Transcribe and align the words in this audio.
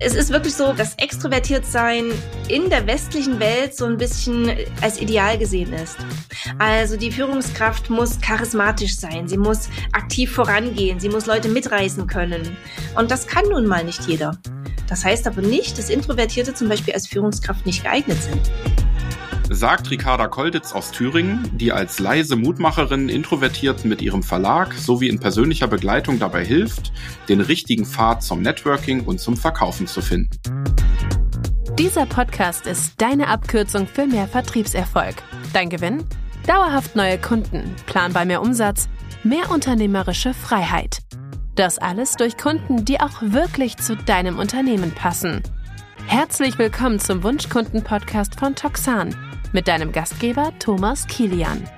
Es 0.00 0.14
ist 0.14 0.30
wirklich 0.30 0.54
so, 0.54 0.72
dass 0.72 0.94
extrovertiert 0.94 1.66
sein 1.66 2.12
in 2.48 2.70
der 2.70 2.86
westlichen 2.86 3.40
Welt 3.40 3.76
so 3.76 3.84
ein 3.84 3.96
bisschen 3.96 4.52
als 4.80 5.00
Ideal 5.00 5.38
gesehen 5.38 5.72
ist. 5.72 5.96
Also 6.60 6.96
die 6.96 7.10
Führungskraft 7.10 7.90
muss 7.90 8.20
charismatisch 8.20 8.96
sein, 8.96 9.26
sie 9.26 9.36
muss 9.36 9.68
aktiv 9.92 10.30
vorangehen, 10.30 11.00
sie 11.00 11.08
muss 11.08 11.26
Leute 11.26 11.48
mitreißen 11.48 12.06
können. 12.06 12.56
Und 12.96 13.10
das 13.10 13.26
kann 13.26 13.44
nun 13.48 13.66
mal 13.66 13.82
nicht 13.82 14.06
jeder. 14.06 14.38
Das 14.88 15.04
heißt 15.04 15.26
aber 15.26 15.42
nicht, 15.42 15.76
dass 15.76 15.90
Introvertierte 15.90 16.54
zum 16.54 16.68
Beispiel 16.68 16.94
als 16.94 17.08
Führungskraft 17.08 17.66
nicht 17.66 17.82
geeignet 17.82 18.18
sind 18.22 18.50
sagt 19.50 19.90
Ricarda 19.90 20.28
Kolditz 20.28 20.72
aus 20.72 20.90
Thüringen, 20.90 21.50
die 21.56 21.72
als 21.72 21.98
leise 21.98 22.36
Mutmacherin 22.36 23.08
introvertiert 23.08 23.84
mit 23.84 24.02
ihrem 24.02 24.22
Verlag 24.22 24.74
sowie 24.74 25.08
in 25.08 25.18
persönlicher 25.18 25.68
Begleitung 25.68 26.18
dabei 26.18 26.44
hilft, 26.44 26.92
den 27.28 27.40
richtigen 27.40 27.86
Pfad 27.86 28.22
zum 28.22 28.42
Networking 28.42 29.04
und 29.04 29.20
zum 29.20 29.36
Verkaufen 29.36 29.86
zu 29.86 30.02
finden. 30.02 30.30
Dieser 31.78 32.06
Podcast 32.06 32.66
ist 32.66 33.00
deine 33.00 33.28
Abkürzung 33.28 33.86
für 33.86 34.06
mehr 34.06 34.26
Vertriebserfolg. 34.26 35.14
Dein 35.52 35.70
Gewinn? 35.70 36.04
Dauerhaft 36.46 36.96
neue 36.96 37.18
Kunden, 37.18 37.74
planbar 37.86 38.24
mehr 38.24 38.42
Umsatz, 38.42 38.88
mehr 39.22 39.50
unternehmerische 39.50 40.34
Freiheit. 40.34 40.98
Das 41.54 41.78
alles 41.78 42.12
durch 42.12 42.36
Kunden, 42.36 42.84
die 42.84 43.00
auch 43.00 43.20
wirklich 43.20 43.76
zu 43.76 43.96
deinem 43.96 44.38
Unternehmen 44.38 44.92
passen. 44.92 45.42
Herzlich 46.08 46.58
willkommen 46.58 46.98
zum 46.98 47.22
Wunschkunden-Podcast 47.22 48.40
von 48.40 48.54
Toxan 48.54 49.14
mit 49.52 49.68
deinem 49.68 49.92
Gastgeber 49.92 50.54
Thomas 50.58 51.06
Kilian. 51.06 51.68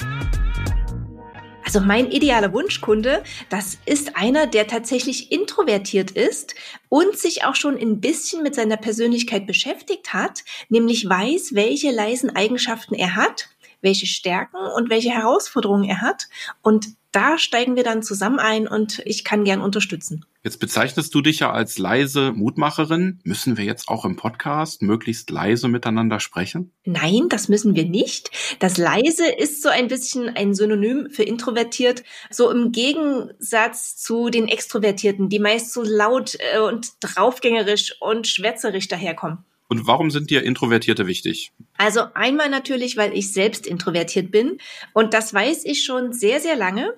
Also 1.65 1.80
mein 1.80 2.09
idealer 2.12 2.52
Wunschkunde, 2.52 3.24
das 3.48 3.79
ist 3.87 4.16
einer, 4.16 4.47
der 4.47 4.69
tatsächlich 4.69 5.33
introvertiert 5.33 6.12
ist 6.12 6.55
und 6.88 7.19
sich 7.19 7.45
auch 7.45 7.57
schon 7.57 7.77
ein 7.77 8.01
bisschen 8.01 8.45
mit 8.45 8.55
seiner 8.55 8.77
Persönlichkeit 8.77 9.49
beschäftigt 9.49 10.15
hat, 10.15 10.45
nämlich 10.68 11.09
weiß, 11.09 11.55
welche 11.55 11.90
leisen 11.90 12.35
Eigenschaften 12.37 12.95
er 12.95 13.16
hat, 13.16 13.49
welche 13.80 14.07
Stärken 14.07 14.59
und 14.77 14.90
welche 14.90 15.10
Herausforderungen 15.10 15.85
er 15.85 16.02
hat 16.02 16.29
und 16.62 16.90
da 17.10 17.37
steigen 17.37 17.74
wir 17.74 17.83
dann 17.83 18.05
zusammen 18.05 18.38
ein 18.38 18.68
und 18.68 19.02
ich 19.07 19.24
kann 19.24 19.43
gern 19.43 19.60
unterstützen. 19.60 20.24
Jetzt 20.43 20.59
bezeichnest 20.59 21.15
du 21.15 21.21
dich 21.21 21.41
ja 21.41 21.52
als 21.52 21.77
leise 21.77 22.33
Mutmacherin. 22.33 23.21
Müssen 23.24 23.59
wir 23.59 23.65
jetzt 23.65 23.88
auch 23.88 24.07
im 24.07 24.16
Podcast 24.16 24.80
möglichst 24.80 25.29
leise 25.29 25.69
miteinander 25.69 26.19
sprechen? 26.19 26.73
Nein, 26.87 27.29
das 27.29 27.51
müssen 27.51 27.74
wir 27.74 27.85
nicht. 27.85 28.30
Das 28.59 28.79
leise 28.79 29.30
ist 29.30 29.63
so 29.63 29.68
ein 29.68 29.88
bisschen 29.88 30.30
ein 30.30 30.55
Synonym 30.55 31.11
für 31.11 31.24
introvertiert, 31.24 32.05
so 32.30 32.51
im 32.51 32.73
Gegensatz 32.73 33.99
zu 33.99 34.30
den 34.30 34.49
Extrovertierten, 34.49 35.29
die 35.29 35.41
meist 35.41 35.74
so 35.74 35.83
laut 35.83 36.38
äh, 36.55 36.61
und 36.61 36.93
draufgängerisch 37.01 37.96
und 38.01 38.27
schwätzerisch 38.27 38.88
daherkommen. 38.88 39.45
Und 39.68 39.87
warum 39.87 40.11
sind 40.11 40.30
dir 40.30 40.43
Introvertierte 40.43 41.07
wichtig? 41.07 41.52
Also 41.77 42.01
einmal 42.15 42.49
natürlich, 42.49 42.96
weil 42.96 43.13
ich 43.15 43.30
selbst 43.30 43.66
introvertiert 43.66 44.30
bin 44.30 44.57
und 44.95 45.13
das 45.13 45.35
weiß 45.35 45.66
ich 45.66 45.85
schon 45.85 46.15
sehr, 46.15 46.41
sehr 46.41 46.57
lange. 46.57 46.95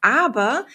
Aber 0.00 0.66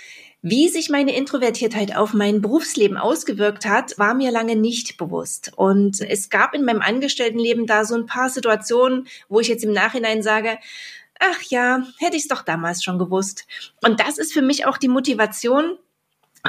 wie 0.42 0.70
sich 0.70 0.90
meine 0.90 1.16
Introvertiertheit 1.16 1.96
auf 1.96 2.14
mein 2.14 2.42
Berufsleben 2.42 2.98
ausgewirkt 2.98 3.66
hat, 3.66 3.98
war 4.00 4.14
mir 4.14 4.32
lange 4.32 4.56
nicht 4.56 4.98
bewusst. 4.98 5.52
Und 5.56 6.02
es 6.02 6.30
gab 6.30 6.56
in 6.56 6.66
meinem 6.66 6.82
Angestelltenleben 6.82 7.68
da 7.68 7.86
so 7.86 7.96
ein 7.96 8.08
paar 8.08 8.30
Situationen, 8.30 9.08
wo 9.30 9.40
ich 9.40 9.48
jetzt 9.48 9.64
im 9.64 9.72
Nachhinein 9.72 10.24
sage, 10.24 10.58
ach 11.20 11.42
ja, 11.50 11.84
hätte 12.00 12.16
ich 12.16 12.24
es 12.24 12.28
doch 12.28 12.42
damals 12.42 12.84
schon 12.84 12.98
gewusst. 12.98 13.46
Und 13.84 14.00
das 14.00 14.18
ist 14.18 14.34
für 14.34 14.42
mich 14.42 14.66
auch 14.66 14.78
die 14.78 14.88
Motivation, 14.88 15.78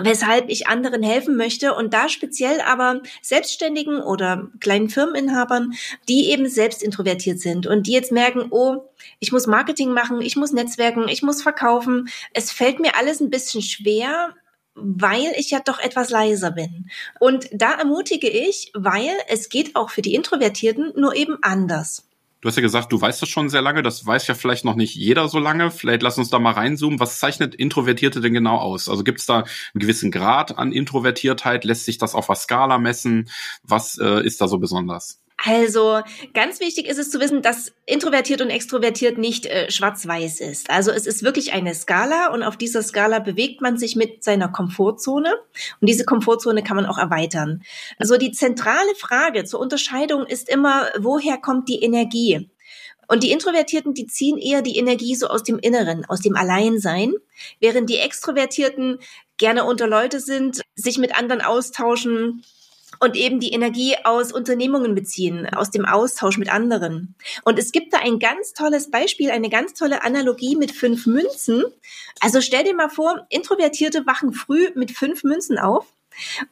weshalb 0.00 0.48
ich 0.48 0.66
anderen 0.66 1.02
helfen 1.02 1.36
möchte 1.36 1.74
und 1.74 1.92
da 1.92 2.08
speziell 2.08 2.60
aber 2.60 3.02
Selbstständigen 3.20 4.00
oder 4.00 4.48
kleinen 4.60 4.88
Firmeninhabern, 4.88 5.72
die 6.08 6.30
eben 6.30 6.48
selbst 6.48 6.82
introvertiert 6.82 7.40
sind 7.40 7.67
und 7.67 7.86
die 7.86 7.92
jetzt 7.92 8.12
merken, 8.12 8.46
oh, 8.50 8.89
ich 9.18 9.33
muss 9.33 9.46
Marketing 9.46 9.92
machen, 9.92 10.20
ich 10.20 10.36
muss 10.36 10.52
Netzwerken, 10.52 11.08
ich 11.08 11.22
muss 11.22 11.42
verkaufen. 11.42 12.08
Es 12.33 12.50
fällt 12.52 12.80
mir 12.80 12.96
alles 12.96 13.20
ein 13.20 13.30
bisschen 13.30 13.62
schwer, 13.62 14.34
weil 14.74 15.33
ich 15.36 15.50
ja 15.50 15.61
doch 15.61 15.78
etwas 15.78 16.11
leiser 16.11 16.50
bin. 16.50 16.90
Und 17.20 17.48
da 17.52 17.72
ermutige 17.72 18.28
ich, 18.28 18.70
weil 18.74 19.11
es 19.28 19.48
geht 19.48 19.77
auch 19.77 19.90
für 19.90 20.02
die 20.02 20.14
Introvertierten 20.14 20.92
nur 20.96 21.14
eben 21.14 21.38
anders. 21.42 22.08
Du 22.42 22.48
hast 22.48 22.57
ja 22.57 22.63
gesagt, 22.63 22.92
du 22.92 23.01
weißt 23.01 23.23
das 23.23 23.29
schon 23.29 23.48
sehr 23.48 23.63
lange. 23.63 23.85
Das 23.85 24.05
weiß 24.05 24.27
ja 24.27 24.35
vielleicht 24.35 24.64
noch 24.64 24.75
nicht 24.75 24.97
jeder 24.97 25.29
so 25.29 25.39
lange. 25.39 25.70
Vielleicht 25.70 26.03
lass 26.03 26.19
uns 26.19 26.29
da 26.29 26.41
mal 26.41 26.51
reinzoomen. 26.51 26.98
Was 26.98 27.20
zeichnet 27.20 27.55
Introvertierte 27.55 28.20
denn 28.20 28.35
genau 28.35 28.58
aus? 28.58 28.89
Also 28.89 29.05
gibt 29.05 29.20
es 29.20 29.27
da 29.27 29.39
einen 29.39 29.47
gewissen 29.75 30.11
Grad 30.11 30.58
an 30.58 30.73
Introvertiertheit? 30.73 31.64
Lässt 31.64 31.85
sich 31.85 31.98
das 31.98 32.17
auf 32.17 32.27
der 32.27 32.35
Skala 32.35 32.79
messen? 32.79 33.30
Was 33.63 33.97
äh, 33.97 34.27
ist 34.27 34.41
da 34.41 34.48
so 34.48 34.58
besonders? 34.58 35.21
Also 35.45 36.01
ganz 36.35 36.61
wichtig 36.61 36.86
ist 36.86 36.98
es 36.98 37.11
zu 37.11 37.19
wissen, 37.19 37.42
dass 37.42 37.73
introvertiert 37.85 38.41
und 38.41 38.51
extrovertiert 38.51 39.19
nicht 39.19 39.47
äh, 39.47 39.70
schwarz-weiß 39.70 40.41
ist. 40.41 40.70
Also 40.70 40.92
es 40.92 41.07
ist 41.07 41.25
wirklich 41.25 41.53
eine 41.53 41.75
Skala 41.75 42.33
und 42.33 42.45
auf 42.45 42.57
dieser 42.57 42.83
Skala 42.83 43.19
bewegt 43.19 43.61
man 43.61 43.77
sich 43.77 43.97
mit 43.97 44.23
seiner 44.23 44.48
Komfortzone 44.48 45.35
und 45.80 45.89
diese 45.89 46.05
Komfortzone 46.05 46.63
kann 46.63 46.77
man 46.77 46.86
auch 46.86 46.98
erweitern. 46.98 47.63
Also 47.98 48.19
die 48.19 48.30
zentrale 48.30 48.95
Frage 48.97 49.45
zur 49.45 49.58
Unterscheidung 49.58 50.27
ist 50.27 50.48
immer, 50.48 50.86
woher 50.98 51.39
kommt 51.39 51.69
die 51.69 51.83
Energie? 51.83 52.48
Und 53.09 53.24
die 53.24 53.33
Introvertierten, 53.33 53.95
die 53.95 54.07
ziehen 54.07 54.39
eher 54.39 54.63
die 54.63 54.79
Energie 54.79 55.17
so 55.17 55.27
aus 55.27 55.42
dem 55.42 55.59
Inneren, 55.59 56.05
aus 56.07 56.20
dem 56.20 56.36
Alleinsein, 56.36 57.14
während 57.59 57.91
die 57.91 57.98
Extrovertierten 57.98 59.01
gerne 59.39 59.64
unter 59.64 59.89
Leute 59.89 60.20
sind, 60.20 60.63
sich 60.77 60.98
mit 60.98 61.19
anderen 61.19 61.42
austauschen, 61.42 62.45
und 63.02 63.17
eben 63.17 63.40
die 63.40 63.52
Energie 63.52 63.96
aus 64.05 64.30
Unternehmungen 64.30 64.95
beziehen, 64.95 65.48
aus 65.52 65.73
dem 65.73 65.85
Austausch 65.85 66.39
mit 66.39 66.52
anderen. 66.52 67.17
Und 67.45 67.58
es 67.58 67.73
gibt 67.73 67.92
da 67.92 67.98
ein 67.98 68.20
ganz 68.20 68.52
tolles 68.52 68.92
Beispiel, 68.92 69.33
eine 69.33 69.51
ganz 69.51 69.74
tolle 69.74 70.05
Analogie 70.05 70.55
mit 70.55 70.70
fünf 70.70 71.07
Münzen. 71.07 71.64
Also 72.20 72.41
stell 72.41 72.62
dir 72.62 72.77
mal 72.77 72.91
vor, 72.91 73.27
Introvertierte 73.29 74.07
wachen 74.07 74.33
früh 74.33 74.68
mit 74.77 74.92
fünf 74.92 75.24
Münzen 75.24 75.58
auf. 75.58 75.85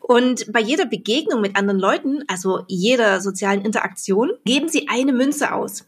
Und 0.01 0.53
bei 0.53 0.59
jeder 0.59 0.87
Begegnung 0.87 1.41
mit 1.41 1.55
anderen 1.55 1.79
Leuten, 1.79 2.25
also 2.27 2.65
jeder 2.67 3.21
sozialen 3.21 3.65
Interaktion, 3.65 4.33
geben 4.45 4.69
sie 4.69 4.89
eine 4.89 5.13
Münze 5.13 5.55
aus. 5.55 5.85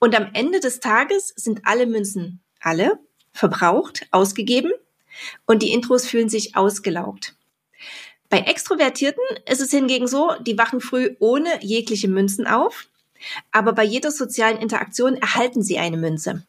Und 0.00 0.14
am 0.14 0.28
Ende 0.34 0.60
des 0.60 0.80
Tages 0.80 1.32
sind 1.34 1.62
alle 1.64 1.86
Münzen, 1.86 2.42
alle, 2.60 2.98
verbraucht, 3.32 4.06
ausgegeben 4.10 4.72
und 5.46 5.62
die 5.62 5.72
Intros 5.72 6.06
fühlen 6.06 6.28
sich 6.28 6.56
ausgelaugt. 6.56 7.34
Bei 8.34 8.40
Extrovertierten 8.40 9.22
ist 9.48 9.60
es 9.60 9.70
hingegen 9.70 10.08
so, 10.08 10.32
die 10.40 10.58
wachen 10.58 10.80
früh 10.80 11.14
ohne 11.20 11.62
jegliche 11.62 12.08
Münzen 12.08 12.48
auf, 12.48 12.88
aber 13.52 13.74
bei 13.74 13.84
jeder 13.84 14.10
sozialen 14.10 14.58
Interaktion 14.58 15.14
erhalten 15.14 15.62
sie 15.62 15.78
eine 15.78 15.96
Münze. 15.96 16.44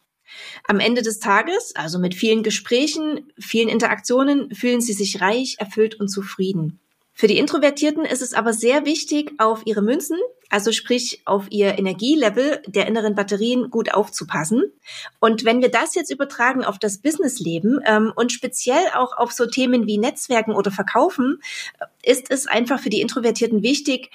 Am 0.64 0.80
Ende 0.80 1.04
des 1.04 1.20
Tages, 1.20 1.76
also 1.76 2.00
mit 2.00 2.16
vielen 2.16 2.42
Gesprächen, 2.42 3.32
vielen 3.38 3.70
Interaktionen, 3.70 4.50
fühlen 4.56 4.82
sie 4.82 4.94
sich 4.94 5.22
reich, 5.22 5.58
erfüllt 5.60 6.00
und 6.00 6.08
zufrieden. 6.08 6.80
Für 7.18 7.28
die 7.28 7.38
Introvertierten 7.38 8.04
ist 8.04 8.22
es 8.22 8.34
aber 8.34 8.52
sehr 8.52 8.86
wichtig, 8.86 9.32
auf 9.38 9.62
ihre 9.64 9.82
Münzen, 9.82 10.18
also 10.50 10.74
sprich 10.74 11.22
auf 11.24 11.46
ihr 11.50 11.80
Energielevel 11.80 12.62
der 12.68 12.88
inneren 12.88 13.16
Batterien 13.16 13.70
gut 13.70 13.94
aufzupassen. 13.94 14.64
Und 15.22 15.46
wenn 15.46 15.62
wir 15.62 15.72
das 15.72 15.96
jetzt 15.96 16.12
übertragen 16.12 16.66
auf 16.66 16.78
das 16.78 16.98
Businessleben 16.98 17.80
ähm, 17.86 18.12
und 18.14 18.34
speziell 18.34 18.86
auch 18.96 19.18
auf 19.18 19.32
so 19.32 19.46
Themen 19.46 19.88
wie 19.88 19.98
Netzwerken 19.98 20.54
oder 20.54 20.72
Verkaufen, 20.72 21.40
ist 22.04 22.30
es 22.32 22.48
einfach 22.48 22.82
für 22.82 22.90
die 22.90 23.00
Introvertierten 23.00 23.64
wichtig, 23.64 24.12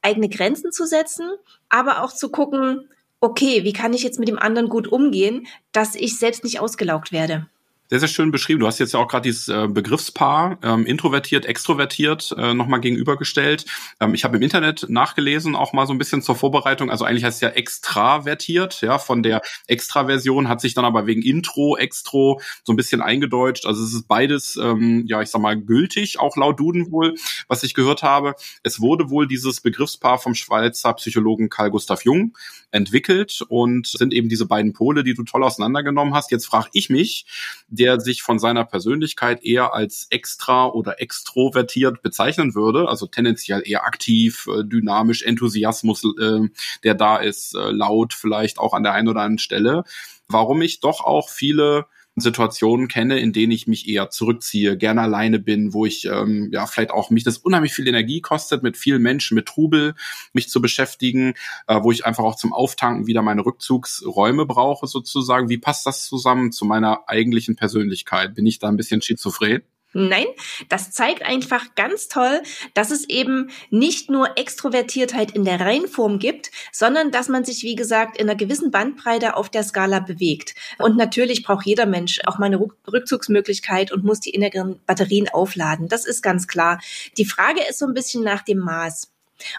eigene 0.00 0.28
Grenzen 0.28 0.70
zu 0.70 0.86
setzen, 0.86 1.28
aber 1.68 2.04
auch 2.04 2.12
zu 2.12 2.28
gucken, 2.28 2.88
okay, 3.20 3.64
wie 3.64 3.72
kann 3.72 3.94
ich 3.94 4.04
jetzt 4.04 4.20
mit 4.20 4.28
dem 4.28 4.38
anderen 4.38 4.68
gut 4.68 4.86
umgehen, 4.86 5.48
dass 5.72 5.96
ich 5.96 6.20
selbst 6.20 6.44
nicht 6.44 6.60
ausgelaugt 6.60 7.10
werde. 7.10 7.48
Sehr, 7.94 8.00
sehr 8.00 8.08
schön 8.08 8.32
beschrieben. 8.32 8.58
Du 8.58 8.66
hast 8.66 8.80
jetzt 8.80 8.92
ja 8.92 8.98
auch 8.98 9.06
gerade 9.06 9.22
dieses 9.22 9.46
äh, 9.46 9.68
Begriffspaar 9.68 10.58
ähm, 10.64 10.84
introvertiert, 10.84 11.46
extrovertiert 11.46 12.34
äh, 12.36 12.52
nochmal 12.52 12.80
gegenübergestellt. 12.80 13.66
Ähm, 14.00 14.14
ich 14.14 14.24
habe 14.24 14.36
im 14.36 14.42
Internet 14.42 14.86
nachgelesen, 14.88 15.54
auch 15.54 15.72
mal 15.72 15.86
so 15.86 15.92
ein 15.94 15.98
bisschen 15.98 16.20
zur 16.20 16.34
Vorbereitung. 16.34 16.90
Also 16.90 17.04
eigentlich 17.04 17.22
heißt 17.22 17.36
es 17.36 17.40
ja 17.40 17.50
extravertiert, 17.50 18.80
ja, 18.80 18.98
von 18.98 19.22
der 19.22 19.42
Extraversion 19.68 20.48
hat 20.48 20.60
sich 20.60 20.74
dann 20.74 20.84
aber 20.84 21.06
wegen 21.06 21.22
Intro, 21.22 21.76
Extro 21.76 22.40
so 22.64 22.72
ein 22.72 22.76
bisschen 22.76 23.00
eingedeutscht. 23.00 23.64
Also 23.64 23.84
es 23.84 23.94
ist 23.94 24.08
beides, 24.08 24.56
ähm, 24.56 25.04
ja, 25.06 25.22
ich 25.22 25.28
sag 25.28 25.40
mal, 25.40 25.56
gültig, 25.56 26.18
auch 26.18 26.36
laut 26.36 26.58
Duden 26.58 26.90
wohl, 26.90 27.14
was 27.46 27.62
ich 27.62 27.74
gehört 27.74 28.02
habe. 28.02 28.34
Es 28.64 28.80
wurde 28.80 29.08
wohl 29.08 29.28
dieses 29.28 29.60
Begriffspaar 29.60 30.18
vom 30.18 30.34
Schweizer 30.34 30.94
Psychologen 30.94 31.48
Carl 31.48 31.70
Gustav 31.70 32.04
Jung 32.04 32.36
entwickelt 32.72 33.40
und 33.48 33.86
sind 33.86 34.12
eben 34.12 34.28
diese 34.28 34.46
beiden 34.46 34.72
Pole, 34.72 35.04
die 35.04 35.14
du 35.14 35.22
toll 35.22 35.44
auseinandergenommen 35.44 36.12
hast. 36.12 36.32
Jetzt 36.32 36.46
frage 36.46 36.70
ich 36.72 36.90
mich, 36.90 37.24
der 37.68 37.83
sich 37.98 38.22
von 38.22 38.38
seiner 38.38 38.64
Persönlichkeit 38.64 39.44
eher 39.44 39.74
als 39.74 40.06
extra 40.10 40.66
oder 40.66 41.00
extrovertiert 41.00 42.02
bezeichnen 42.02 42.54
würde, 42.54 42.88
also 42.88 43.06
tendenziell 43.06 43.62
eher 43.64 43.84
aktiv, 43.84 44.46
äh, 44.48 44.64
dynamisch, 44.64 45.22
Enthusiasmus, 45.22 46.04
äh, 46.04 46.40
der 46.82 46.94
da 46.94 47.16
ist, 47.16 47.54
äh, 47.54 47.70
laut 47.70 48.14
vielleicht 48.14 48.58
auch 48.58 48.74
an 48.74 48.82
der 48.82 48.92
einen 48.92 49.08
oder 49.08 49.20
anderen 49.20 49.38
Stelle, 49.38 49.84
warum 50.28 50.62
ich 50.62 50.80
doch 50.80 51.00
auch 51.00 51.28
viele 51.28 51.86
Situationen 52.16 52.86
kenne, 52.88 53.18
in 53.18 53.32
denen 53.32 53.52
ich 53.52 53.66
mich 53.66 53.88
eher 53.88 54.08
zurückziehe, 54.10 54.76
gerne 54.76 55.02
alleine 55.02 55.38
bin, 55.40 55.72
wo 55.72 55.84
ich 55.84 56.04
ähm, 56.04 56.48
ja 56.52 56.66
vielleicht 56.66 56.90
auch 56.90 57.10
mich 57.10 57.24
das 57.24 57.38
unheimlich 57.38 57.72
viel 57.72 57.88
Energie 57.88 58.20
kostet, 58.20 58.62
mit 58.62 58.76
vielen 58.76 59.02
Menschen, 59.02 59.34
mit 59.34 59.46
Trubel 59.46 59.94
mich 60.32 60.48
zu 60.48 60.60
beschäftigen, 60.60 61.34
äh, 61.66 61.80
wo 61.82 61.90
ich 61.90 62.06
einfach 62.06 62.24
auch 62.24 62.36
zum 62.36 62.52
Auftanken 62.52 63.06
wieder 63.06 63.22
meine 63.22 63.44
Rückzugsräume 63.44 64.46
brauche 64.46 64.86
sozusagen. 64.86 65.48
Wie 65.48 65.58
passt 65.58 65.86
das 65.86 66.06
zusammen 66.06 66.52
zu 66.52 66.64
meiner 66.64 67.08
eigentlichen 67.08 67.56
Persönlichkeit? 67.56 68.34
Bin 68.34 68.46
ich 68.46 68.60
da 68.60 68.68
ein 68.68 68.76
bisschen 68.76 69.02
schizophren? 69.02 69.62
Nein, 69.96 70.26
das 70.68 70.90
zeigt 70.90 71.22
einfach 71.22 71.76
ganz 71.76 72.08
toll, 72.08 72.42
dass 72.74 72.90
es 72.90 73.08
eben 73.08 73.50
nicht 73.70 74.10
nur 74.10 74.36
Extrovertiertheit 74.36 75.30
in 75.30 75.44
der 75.44 75.60
Reihenform 75.60 76.18
gibt, 76.18 76.50
sondern 76.72 77.12
dass 77.12 77.28
man 77.28 77.44
sich, 77.44 77.62
wie 77.62 77.76
gesagt, 77.76 78.16
in 78.16 78.28
einer 78.28 78.36
gewissen 78.36 78.72
Bandbreite 78.72 79.36
auf 79.36 79.48
der 79.48 79.62
Skala 79.62 80.00
bewegt. 80.00 80.56
Und 80.78 80.96
natürlich 80.96 81.44
braucht 81.44 81.64
jeder 81.64 81.86
Mensch 81.86 82.20
auch 82.26 82.38
mal 82.38 82.46
eine 82.46 82.58
Rückzugsmöglichkeit 82.58 83.92
und 83.92 84.02
muss 84.02 84.18
die 84.18 84.30
inneren 84.30 84.80
Batterien 84.84 85.28
aufladen. 85.28 85.86
Das 85.86 86.04
ist 86.06 86.22
ganz 86.22 86.48
klar. 86.48 86.80
Die 87.16 87.24
Frage 87.24 87.60
ist 87.68 87.78
so 87.78 87.86
ein 87.86 87.94
bisschen 87.94 88.24
nach 88.24 88.42
dem 88.42 88.58
Maß. 88.58 89.12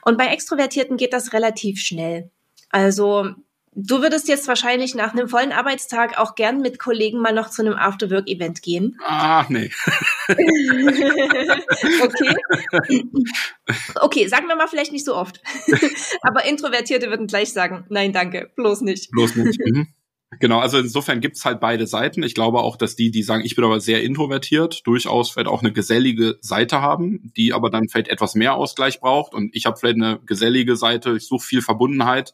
Und 0.04 0.18
bei 0.18 0.28
Extrovertierten 0.28 0.98
geht 0.98 1.14
das 1.14 1.32
relativ 1.32 1.80
schnell. 1.80 2.30
Also 2.70 3.30
Du 3.78 4.02
würdest 4.02 4.30
jetzt 4.30 4.48
wahrscheinlich 4.48 4.96
nach 4.96 5.12
einem 5.12 5.28
vollen 5.28 5.52
Arbeitstag 5.52 6.18
auch 6.18 6.36
gern 6.36 6.62
mit 6.62 6.80
Kollegen 6.80 7.20
mal 7.20 7.34
noch 7.34 7.50
zu 7.50 7.62
einem 7.62 7.74
After-Work-Event 7.74 8.62
gehen. 8.62 8.98
Ah, 9.04 9.46
nee. 9.50 9.70
okay. 12.02 12.36
Okay, 13.96 14.28
sagen 14.28 14.48
wir 14.48 14.56
mal 14.56 14.70
vielleicht 14.70 14.94
nicht 14.94 15.04
so 15.04 15.14
oft. 15.14 15.42
Aber 16.22 16.46
Introvertierte 16.46 17.10
würden 17.10 17.28
gleich 17.28 17.52
sagen, 17.52 17.86
nein, 17.90 18.14
danke, 18.14 18.50
bloß 18.56 18.80
nicht. 18.80 19.12
Bloß 19.12 19.36
nicht. 19.36 19.60
Mhm. 19.60 19.88
Genau, 20.40 20.60
also 20.60 20.80
insofern 20.80 21.20
gibt's 21.20 21.44
halt 21.46 21.60
beide 21.60 21.86
Seiten. 21.86 22.24
Ich 22.24 22.34
glaube 22.34 22.60
auch, 22.60 22.78
dass 22.78 22.96
die, 22.96 23.12
die 23.12 23.24
sagen, 23.24 23.44
ich 23.46 23.56
bin 23.56 23.66
aber 23.66 23.80
sehr 23.80 24.04
introvertiert, 24.04 24.86
durchaus 24.86 25.32
vielleicht 25.32 25.48
auch 25.48 25.62
eine 25.62 25.72
gesellige 25.72 26.38
Seite 26.42 26.82
haben, 26.82 27.32
die 27.38 27.54
aber 27.54 27.70
dann 27.70 27.88
vielleicht 27.90 28.08
etwas 28.08 28.36
mehr 28.36 28.56
Ausgleich 28.56 29.00
braucht. 29.02 29.34
Und 29.34 29.56
ich 29.56 29.66
habe 29.66 29.78
vielleicht 29.78 29.98
eine 29.98 30.20
gesellige 30.26 30.76
Seite, 30.78 31.16
ich 31.16 31.28
suche 31.28 31.46
viel 31.46 31.62
Verbundenheit 31.62 32.34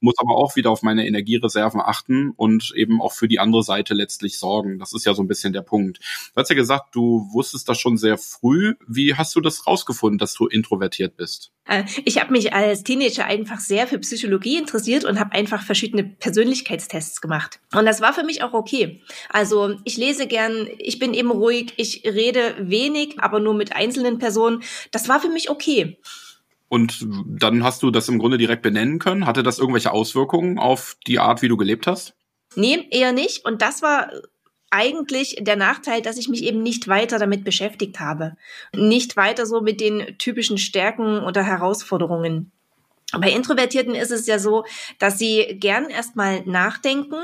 muss 0.00 0.14
aber 0.18 0.36
auch 0.36 0.56
wieder 0.56 0.70
auf 0.70 0.82
meine 0.82 1.06
Energiereserven 1.06 1.80
achten 1.80 2.32
und 2.36 2.72
eben 2.74 3.00
auch 3.00 3.12
für 3.12 3.28
die 3.28 3.38
andere 3.38 3.62
Seite 3.62 3.94
letztlich 3.94 4.38
sorgen. 4.38 4.78
Das 4.78 4.92
ist 4.92 5.06
ja 5.06 5.14
so 5.14 5.22
ein 5.22 5.28
bisschen 5.28 5.52
der 5.52 5.62
Punkt. 5.62 5.98
Du 6.34 6.40
hast 6.40 6.48
ja 6.48 6.56
gesagt, 6.56 6.94
du 6.94 7.28
wusstest 7.32 7.68
das 7.68 7.78
schon 7.78 7.96
sehr 7.96 8.18
früh. 8.18 8.74
Wie 8.86 9.14
hast 9.14 9.34
du 9.36 9.40
das 9.40 9.66
rausgefunden, 9.66 10.18
dass 10.18 10.34
du 10.34 10.46
introvertiert 10.46 11.16
bist? 11.16 11.52
Äh, 11.66 11.84
ich 12.04 12.20
habe 12.20 12.32
mich 12.32 12.52
als 12.52 12.82
Teenager 12.82 13.24
einfach 13.24 13.60
sehr 13.60 13.86
für 13.86 13.98
Psychologie 13.98 14.58
interessiert 14.58 15.04
und 15.04 15.20
habe 15.20 15.32
einfach 15.32 15.62
verschiedene 15.62 16.04
Persönlichkeitstests 16.04 17.20
gemacht. 17.20 17.60
Und 17.72 17.86
das 17.86 18.00
war 18.00 18.12
für 18.12 18.24
mich 18.24 18.42
auch 18.42 18.52
okay. 18.52 19.02
Also 19.28 19.76
ich 19.84 19.96
lese 19.96 20.26
gern, 20.26 20.68
ich 20.78 20.98
bin 20.98 21.14
eben 21.14 21.30
ruhig, 21.30 21.74
ich 21.76 22.02
rede 22.04 22.56
wenig, 22.58 23.20
aber 23.20 23.40
nur 23.40 23.54
mit 23.54 23.74
einzelnen 23.74 24.18
Personen. 24.18 24.62
Das 24.90 25.08
war 25.08 25.20
für 25.20 25.30
mich 25.30 25.50
okay. 25.50 25.98
Und 26.70 27.04
dann 27.26 27.64
hast 27.64 27.82
du 27.82 27.90
das 27.90 28.08
im 28.08 28.20
Grunde 28.20 28.38
direkt 28.38 28.62
benennen 28.62 29.00
können. 29.00 29.26
Hatte 29.26 29.42
das 29.42 29.58
irgendwelche 29.58 29.90
Auswirkungen 29.90 30.56
auf 30.56 30.96
die 31.08 31.18
Art, 31.18 31.42
wie 31.42 31.48
du 31.48 31.56
gelebt 31.56 31.88
hast? 31.88 32.14
Nee, 32.54 32.86
eher 32.92 33.12
nicht. 33.12 33.44
Und 33.44 33.60
das 33.60 33.82
war 33.82 34.08
eigentlich 34.70 35.36
der 35.40 35.56
Nachteil, 35.56 36.00
dass 36.00 36.16
ich 36.16 36.28
mich 36.28 36.44
eben 36.44 36.62
nicht 36.62 36.86
weiter 36.86 37.18
damit 37.18 37.42
beschäftigt 37.42 37.98
habe. 37.98 38.36
Nicht 38.72 39.16
weiter 39.16 39.46
so 39.46 39.60
mit 39.60 39.80
den 39.80 40.16
typischen 40.18 40.58
Stärken 40.58 41.24
oder 41.24 41.42
Herausforderungen. 41.42 42.52
Bei 43.18 43.30
Introvertierten 43.30 43.94
ist 43.94 44.12
es 44.12 44.26
ja 44.26 44.38
so, 44.38 44.64
dass 44.98 45.18
sie 45.18 45.56
gern 45.58 45.90
erstmal 45.90 46.42
nachdenken 46.42 47.16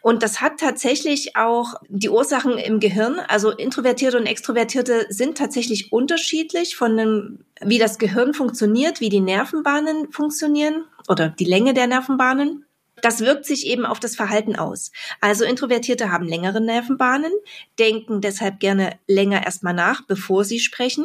und 0.00 0.22
das 0.22 0.40
hat 0.40 0.58
tatsächlich 0.58 1.36
auch 1.36 1.74
die 1.88 2.08
Ursachen 2.08 2.56
im 2.56 2.80
Gehirn. 2.80 3.20
Also 3.28 3.50
Introvertierte 3.50 4.16
und 4.16 4.26
Extrovertierte 4.26 5.06
sind 5.10 5.36
tatsächlich 5.36 5.92
unterschiedlich 5.92 6.76
von 6.76 6.96
dem, 6.96 7.44
wie 7.60 7.78
das 7.78 7.98
Gehirn 7.98 8.32
funktioniert, 8.32 9.00
wie 9.00 9.10
die 9.10 9.20
Nervenbahnen 9.20 10.10
funktionieren 10.12 10.84
oder 11.08 11.28
die 11.28 11.44
Länge 11.44 11.74
der 11.74 11.86
Nervenbahnen. 11.86 12.64
Das 13.02 13.20
wirkt 13.20 13.44
sich 13.44 13.66
eben 13.66 13.84
auf 13.84 14.00
das 14.00 14.16
Verhalten 14.16 14.56
aus. 14.56 14.90
Also 15.20 15.44
Introvertierte 15.44 16.10
haben 16.10 16.26
längere 16.26 16.62
Nervenbahnen, 16.62 17.32
denken 17.78 18.22
deshalb 18.22 18.60
gerne 18.60 18.98
länger 19.06 19.44
erstmal 19.44 19.74
nach, 19.74 20.06
bevor 20.06 20.44
sie 20.44 20.58
sprechen 20.58 21.04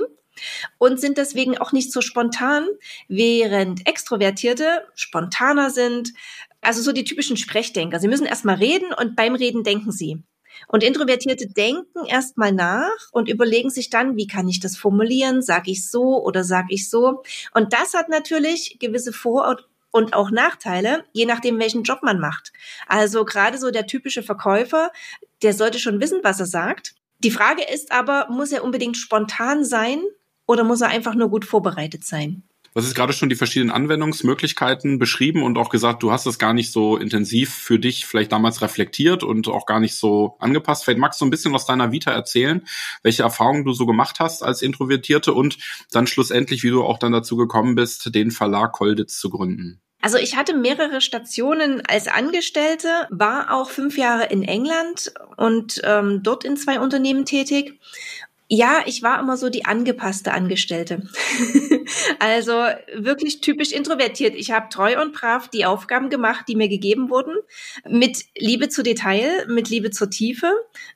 und 0.78 1.00
sind 1.00 1.18
deswegen 1.18 1.58
auch 1.58 1.72
nicht 1.72 1.92
so 1.92 2.02
spontan, 2.02 2.68
während 3.08 3.88
Extrovertierte 3.88 4.86
spontaner 4.96 5.70
sind, 5.70 6.14
also 6.62 6.82
so 6.82 6.92
die 6.92 7.04
typischen 7.04 7.38
Sprechdenker. 7.38 8.00
Sie 8.00 8.08
müssen 8.08 8.26
erstmal 8.26 8.56
reden 8.56 8.94
und 8.94 9.16
beim 9.16 9.36
Reden 9.36 9.64
denken 9.64 9.92
sie. 9.92 10.24
Und 10.68 10.84
Introvertierte 10.84 11.48
denken 11.48 12.06
erstmal 12.06 12.52
nach 12.52 12.92
und 13.12 13.30
überlegen 13.30 13.70
sich 13.70 13.90
dann, 13.90 14.18
wie 14.18 14.28
kann 14.28 14.48
ich 14.48 14.60
das 14.60 14.78
formulieren? 14.78 15.42
Sag 15.42 15.68
ich 15.68 15.90
so 15.90 16.22
oder 16.24 16.44
sag 16.44 16.66
ich 16.70 16.90
so? 16.90 17.24
Und 17.54 17.74
das 17.74 17.94
hat 17.94 18.10
natürlich 18.10 18.78
gewisse 18.80 19.14
Vor- 19.14 19.58
und 19.92 20.14
auch 20.14 20.32
Nachteile, 20.32 21.06
je 21.14 21.26
nachdem, 21.26 21.60
welchen 21.60 21.84
Job 21.84 22.00
man 22.04 22.20
macht. 22.20 22.52
Also 22.88 23.26
gerade 23.26 23.58
so 23.58 23.72
der 23.72 23.88
typische 23.88 24.22
Verkäufer, 24.22 24.92
der 25.42 25.54
sollte 25.54 25.80
schon 25.80 26.02
wissen, 26.02 26.20
was 26.24 26.40
er 26.40 26.46
sagt. 26.46 26.96
Die 27.20 27.32
Frage 27.32 27.64
ist 27.64 27.92
aber, 27.92 28.28
muss 28.30 28.52
er 28.52 28.64
unbedingt 28.64 28.98
spontan 28.98 29.66
sein 29.66 30.02
oder 30.50 30.64
muss 30.64 30.82
er 30.82 30.88
einfach 30.88 31.14
nur 31.14 31.30
gut 31.30 31.46
vorbereitet 31.46 32.04
sein? 32.04 32.42
Du 32.64 32.76
hast 32.76 32.86
jetzt 32.86 32.96
gerade 32.96 33.14
schon 33.14 33.30
die 33.30 33.36
verschiedenen 33.36 33.72
Anwendungsmöglichkeiten 33.72 34.98
beschrieben 34.98 35.44
und 35.44 35.58
auch 35.60 35.70
gesagt, 35.70 36.02
du 36.02 36.12
hast 36.12 36.26
es 36.26 36.40
gar 36.40 36.54
nicht 36.54 36.72
so 36.72 36.98
intensiv 36.98 37.54
für 37.54 37.78
dich 37.78 38.08
vielleicht 38.08 38.32
damals 38.32 38.64
reflektiert 38.64 39.24
und 39.24 39.48
auch 39.48 39.68
gar 39.68 39.80
nicht 39.80 39.96
so 39.96 40.38
angepasst. 40.40 40.86
Vielleicht 40.86 41.00
magst 41.00 41.22
du 41.22 41.26
ein 41.26 41.30
bisschen 41.30 41.54
aus 41.54 41.68
deiner 41.68 41.92
Vita 41.92 42.12
erzählen, 42.12 42.66
welche 43.04 43.24
Erfahrungen 43.24 43.64
du 43.64 43.74
so 43.74 43.86
gemacht 43.86 44.20
hast 44.20 44.42
als 44.42 44.64
Introvertierte 44.64 45.34
und 45.34 45.60
dann 45.92 46.08
schlussendlich, 46.08 46.64
wie 46.64 46.70
du 46.70 46.84
auch 46.84 46.98
dann 46.98 47.12
dazu 47.12 47.38
gekommen 47.38 47.76
bist, 47.76 48.14
den 48.16 48.32
Verlag 48.32 48.72
Kolditz 48.72 49.20
zu 49.20 49.30
gründen. 49.30 49.82
Also 50.02 50.18
ich 50.18 50.38
hatte 50.38 50.56
mehrere 50.56 51.02
Stationen 51.02 51.86
als 51.86 52.08
Angestellte, 52.08 52.88
war 53.10 53.54
auch 53.54 53.70
fünf 53.70 53.98
Jahre 53.98 54.28
in 54.28 54.44
England 54.44 55.14
und 55.36 55.82
ähm, 55.84 56.22
dort 56.24 56.46
in 56.46 56.56
zwei 56.56 56.80
Unternehmen 56.80 57.26
tätig 57.26 57.80
ja, 58.52 58.82
ich 58.88 59.04
war 59.04 59.20
immer 59.20 59.38
so 59.38 59.50
die 59.50 59.66
angepasste 59.66 60.32
Angestellte. 60.32 61.04
also 62.20 62.54
wirklich 62.96 63.42
typisch 63.42 63.72
introvertiert. 63.72 64.34
Ich 64.36 64.50
habe 64.50 64.70
treu 64.70 65.00
und 65.00 65.14
brav 65.14 65.50
die 65.50 65.66
Aufgaben 65.66 66.10
gemacht, 66.10 66.46
die 66.48 66.56
mir 66.56 66.68
gegeben 66.68 67.12
wurden, 67.12 67.36
mit 67.88 68.26
Liebe 68.36 68.68
zu 68.68 68.82
Detail, 68.82 69.46
mit 69.48 69.70
Liebe 69.70 69.92
zur 69.92 70.10
Tiefe. 70.10 70.52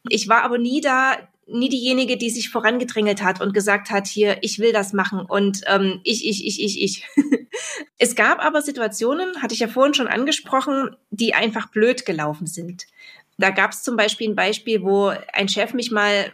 Ich 0.10 0.28
war 0.28 0.42
aber 0.42 0.58
nie 0.58 0.82
da, 0.82 1.16
nie 1.46 1.70
diejenige, 1.70 2.18
die 2.18 2.32
sich 2.32 2.50
vorangedrängelt 2.50 3.22
hat 3.22 3.40
und 3.40 3.54
gesagt 3.54 3.92
hat, 3.92 4.08
hier, 4.08 4.38
ich 4.42 4.58
will 4.58 4.74
das 4.74 4.92
machen 4.92 5.20
und 5.20 5.62
ähm, 5.68 6.02
ich, 6.04 6.28
ich, 6.28 6.48
ich, 6.48 6.64
ich, 6.64 6.82
ich. 6.82 7.08
es 8.00 8.16
gab 8.16 8.44
aber 8.44 8.64
Situationen, 8.64 9.44
hatte 9.44 9.54
ich 9.54 9.60
ja 9.60 9.68
vorhin 9.68 9.94
schon 9.94 10.08
angesprochen, 10.08 10.96
die 11.12 11.36
einfach 11.36 11.68
blöd 11.68 12.04
gelaufen 12.08 12.48
sind. 12.48 12.88
Da 13.38 13.52
gab 13.52 13.74
es 13.74 13.84
zum 13.84 13.96
Beispiel 13.96 14.30
ein 14.30 14.36
Beispiel, 14.36 14.82
wo 14.82 15.14
ein 15.34 15.50
Chef 15.50 15.76
mich 15.76 15.92
mal 15.92 16.34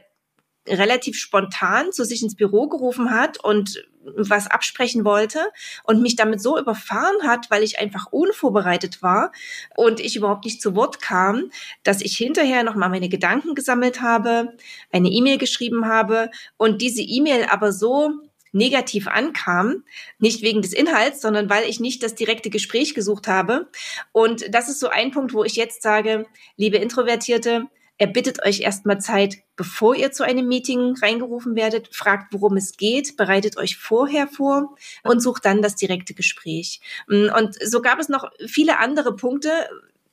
relativ 0.70 1.18
spontan 1.18 1.92
zu 1.92 2.04
sich 2.04 2.22
ins 2.22 2.36
Büro 2.36 2.68
gerufen 2.68 3.12
hat 3.12 3.44
und 3.44 3.84
was 4.16 4.48
absprechen 4.48 5.06
wollte 5.06 5.40
und 5.84 6.02
mich 6.02 6.16
damit 6.16 6.42
so 6.42 6.58
überfahren 6.58 7.24
hat, 7.24 7.52
weil 7.52 7.64
ich 7.64 7.80
einfach 7.80 8.08
unvorbereitet 8.12 9.02
war 9.02 9.32
und 9.76 10.00
ich 10.00 10.16
überhaupt 10.16 10.46
nicht 10.46 10.62
zu 10.62 10.76
Wort 10.76 11.02
kam, 11.02 11.52
dass 11.84 12.02
ich 12.02 12.16
hinterher 12.18 12.64
nochmal 12.64 12.90
meine 12.90 13.10
Gedanken 13.10 13.56
gesammelt 13.56 14.02
habe, 14.02 14.56
eine 14.92 15.10
E-Mail 15.10 15.38
geschrieben 15.38 15.86
habe 15.86 16.32
und 16.58 16.82
diese 16.82 17.02
E-Mail 17.02 17.46
aber 17.50 17.72
so 17.72 18.12
negativ 18.52 19.08
ankam, 19.08 19.84
nicht 20.18 20.42
wegen 20.42 20.62
des 20.62 20.74
Inhalts, 20.74 21.22
sondern 21.22 21.50
weil 21.50 21.70
ich 21.70 21.80
nicht 21.80 22.02
das 22.02 22.16
direkte 22.16 22.50
Gespräch 22.50 22.96
gesucht 22.96 23.28
habe. 23.28 23.70
Und 24.12 24.54
das 24.54 24.70
ist 24.70 24.80
so 24.80 24.90
ein 24.90 25.12
Punkt, 25.12 25.34
wo 25.34 25.44
ich 25.44 25.56
jetzt 25.56 25.84
sage, 25.84 26.26
liebe 26.56 26.78
Introvertierte, 26.78 27.68
er 28.00 28.08
bittet 28.08 28.44
euch 28.46 28.62
erstmal 28.62 29.00
Zeit, 29.02 29.40
bevor 29.58 29.94
ihr 29.94 30.14
zu 30.14 30.24
einem 30.24 30.48
Meeting 30.48 30.96
reingerufen 31.02 31.56
werdet, 31.56 31.94
fragt, 31.94 32.34
worum 32.34 32.56
es 32.56 32.78
geht, 32.78 33.18
bereitet 33.18 33.58
euch 33.58 33.78
vorher 33.78 34.28
vor 34.28 34.76
und 35.04 35.22
sucht 35.22 35.44
dann 35.44 35.62
das 35.62 35.76
direkte 35.76 36.14
Gespräch. 36.14 36.80
Und 37.08 37.56
so 37.62 37.82
gab 37.82 38.00
es 38.00 38.08
noch 38.08 38.32
viele 38.48 38.80
andere 38.80 39.16
Punkte, 39.18 39.52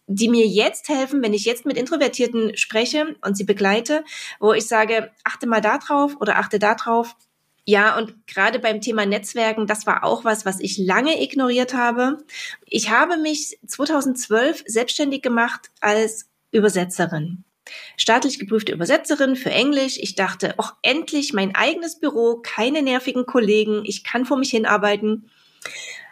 die 0.08 0.28
mir 0.28 0.46
jetzt 0.46 0.88
helfen, 0.88 1.22
wenn 1.22 1.32
ich 1.32 1.44
jetzt 1.44 1.64
mit 1.64 1.76
Introvertierten 1.76 2.56
spreche 2.56 3.14
und 3.22 3.36
sie 3.36 3.44
begleite, 3.44 4.04
wo 4.40 4.52
ich 4.52 4.66
sage, 4.66 5.12
achte 5.22 5.46
mal 5.46 5.60
da 5.60 5.78
drauf 5.78 6.16
oder 6.20 6.38
achte 6.38 6.58
da 6.58 6.74
drauf. 6.74 7.16
Ja, 7.64 7.96
und 7.96 8.26
gerade 8.26 8.58
beim 8.58 8.80
Thema 8.80 9.06
Netzwerken, 9.06 9.68
das 9.68 9.86
war 9.86 10.02
auch 10.02 10.24
was, 10.24 10.44
was 10.44 10.58
ich 10.58 10.78
lange 10.78 11.22
ignoriert 11.22 11.74
habe. 11.74 12.18
Ich 12.64 12.90
habe 12.90 13.16
mich 13.16 13.58
2012 13.64 14.64
selbstständig 14.66 15.22
gemacht 15.22 15.70
als 15.80 16.28
Übersetzerin 16.50 17.44
staatlich 17.96 18.38
geprüfte 18.38 18.72
Übersetzerin 18.72 19.36
für 19.36 19.50
Englisch. 19.50 19.98
Ich 20.00 20.14
dachte, 20.14 20.54
ach, 20.58 20.74
endlich 20.82 21.32
mein 21.32 21.54
eigenes 21.54 21.98
Büro, 21.98 22.40
keine 22.42 22.82
nervigen 22.82 23.26
Kollegen, 23.26 23.82
ich 23.84 24.04
kann 24.04 24.24
vor 24.24 24.38
mich 24.38 24.50
hinarbeiten. 24.50 25.30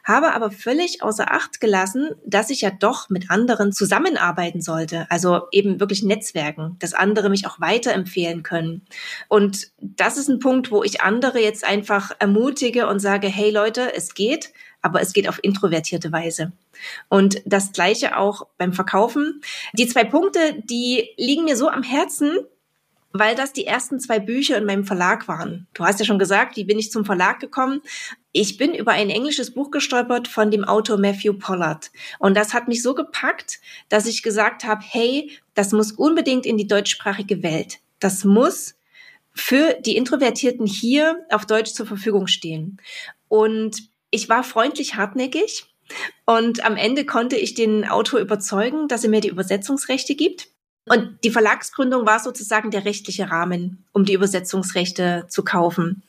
habe 0.04 0.34
aber 0.34 0.50
völlig 0.50 1.02
außer 1.02 1.32
Acht 1.32 1.60
gelassen, 1.60 2.10
dass 2.26 2.50
ich 2.50 2.60
ja 2.60 2.70
doch 2.70 3.08
mit 3.08 3.30
anderen 3.30 3.72
zusammenarbeiten 3.72 4.60
sollte, 4.60 5.06
also 5.10 5.42
eben 5.50 5.80
wirklich 5.80 6.02
Netzwerken, 6.02 6.76
dass 6.78 6.92
andere 6.92 7.30
mich 7.30 7.46
auch 7.46 7.58
weiterempfehlen 7.58 8.42
können. 8.42 8.82
Und 9.28 9.68
das 9.80 10.18
ist 10.18 10.28
ein 10.28 10.40
Punkt, 10.40 10.70
wo 10.70 10.82
ich 10.82 11.00
andere 11.00 11.40
jetzt 11.40 11.64
einfach 11.64 12.10
ermutige 12.18 12.86
und 12.86 12.98
sage, 13.00 13.28
hey 13.28 13.50
Leute, 13.50 13.94
es 13.94 14.14
geht, 14.14 14.52
aber 14.84 15.00
es 15.00 15.14
geht 15.14 15.28
auf 15.28 15.40
introvertierte 15.42 16.12
Weise. 16.12 16.52
Und 17.08 17.40
das 17.46 17.72
gleiche 17.72 18.18
auch 18.18 18.46
beim 18.58 18.74
Verkaufen. 18.74 19.40
Die 19.72 19.86
zwei 19.86 20.04
Punkte, 20.04 20.62
die 20.64 21.08
liegen 21.16 21.44
mir 21.44 21.56
so 21.56 21.68
am 21.68 21.82
Herzen, 21.82 22.38
weil 23.12 23.34
das 23.34 23.52
die 23.52 23.64
ersten 23.64 23.98
zwei 23.98 24.18
Bücher 24.18 24.58
in 24.58 24.66
meinem 24.66 24.84
Verlag 24.84 25.26
waren. 25.26 25.66
Du 25.72 25.84
hast 25.84 26.00
ja 26.00 26.04
schon 26.04 26.18
gesagt, 26.18 26.56
wie 26.56 26.64
bin 26.64 26.78
ich 26.78 26.90
zum 26.90 27.04
Verlag 27.04 27.40
gekommen? 27.40 27.80
Ich 28.32 28.58
bin 28.58 28.74
über 28.74 28.92
ein 28.92 29.08
englisches 29.08 29.54
Buch 29.54 29.70
gestolpert 29.70 30.28
von 30.28 30.50
dem 30.50 30.64
Autor 30.64 30.98
Matthew 30.98 31.34
Pollard. 31.34 31.90
Und 32.18 32.36
das 32.36 32.52
hat 32.52 32.68
mich 32.68 32.82
so 32.82 32.94
gepackt, 32.94 33.60
dass 33.88 34.06
ich 34.06 34.22
gesagt 34.22 34.64
habe, 34.64 34.82
hey, 34.84 35.30
das 35.54 35.72
muss 35.72 35.92
unbedingt 35.92 36.44
in 36.44 36.58
die 36.58 36.66
deutschsprachige 36.66 37.42
Welt. 37.42 37.78
Das 38.00 38.24
muss 38.24 38.74
für 39.32 39.74
die 39.80 39.96
Introvertierten 39.96 40.66
hier 40.66 41.24
auf 41.30 41.46
Deutsch 41.46 41.72
zur 41.72 41.86
Verfügung 41.86 42.26
stehen. 42.26 42.80
Und 43.28 43.93
ich 44.14 44.28
war 44.28 44.44
freundlich 44.44 44.94
hartnäckig. 44.94 45.66
Und 46.24 46.64
am 46.64 46.76
Ende 46.76 47.04
konnte 47.04 47.36
ich 47.36 47.54
den 47.54 47.84
Autor 47.86 48.20
überzeugen, 48.20 48.88
dass 48.88 49.04
er 49.04 49.10
mir 49.10 49.20
die 49.20 49.28
Übersetzungsrechte 49.28 50.14
gibt. 50.14 50.48
Und 50.86 51.18
die 51.24 51.30
Verlagsgründung 51.30 52.06
war 52.06 52.20
sozusagen 52.20 52.70
der 52.70 52.84
rechtliche 52.84 53.30
Rahmen, 53.30 53.84
um 53.92 54.04
die 54.04 54.14
Übersetzungsrechte 54.14 55.26
zu 55.28 55.42
kaufen. 55.42 56.02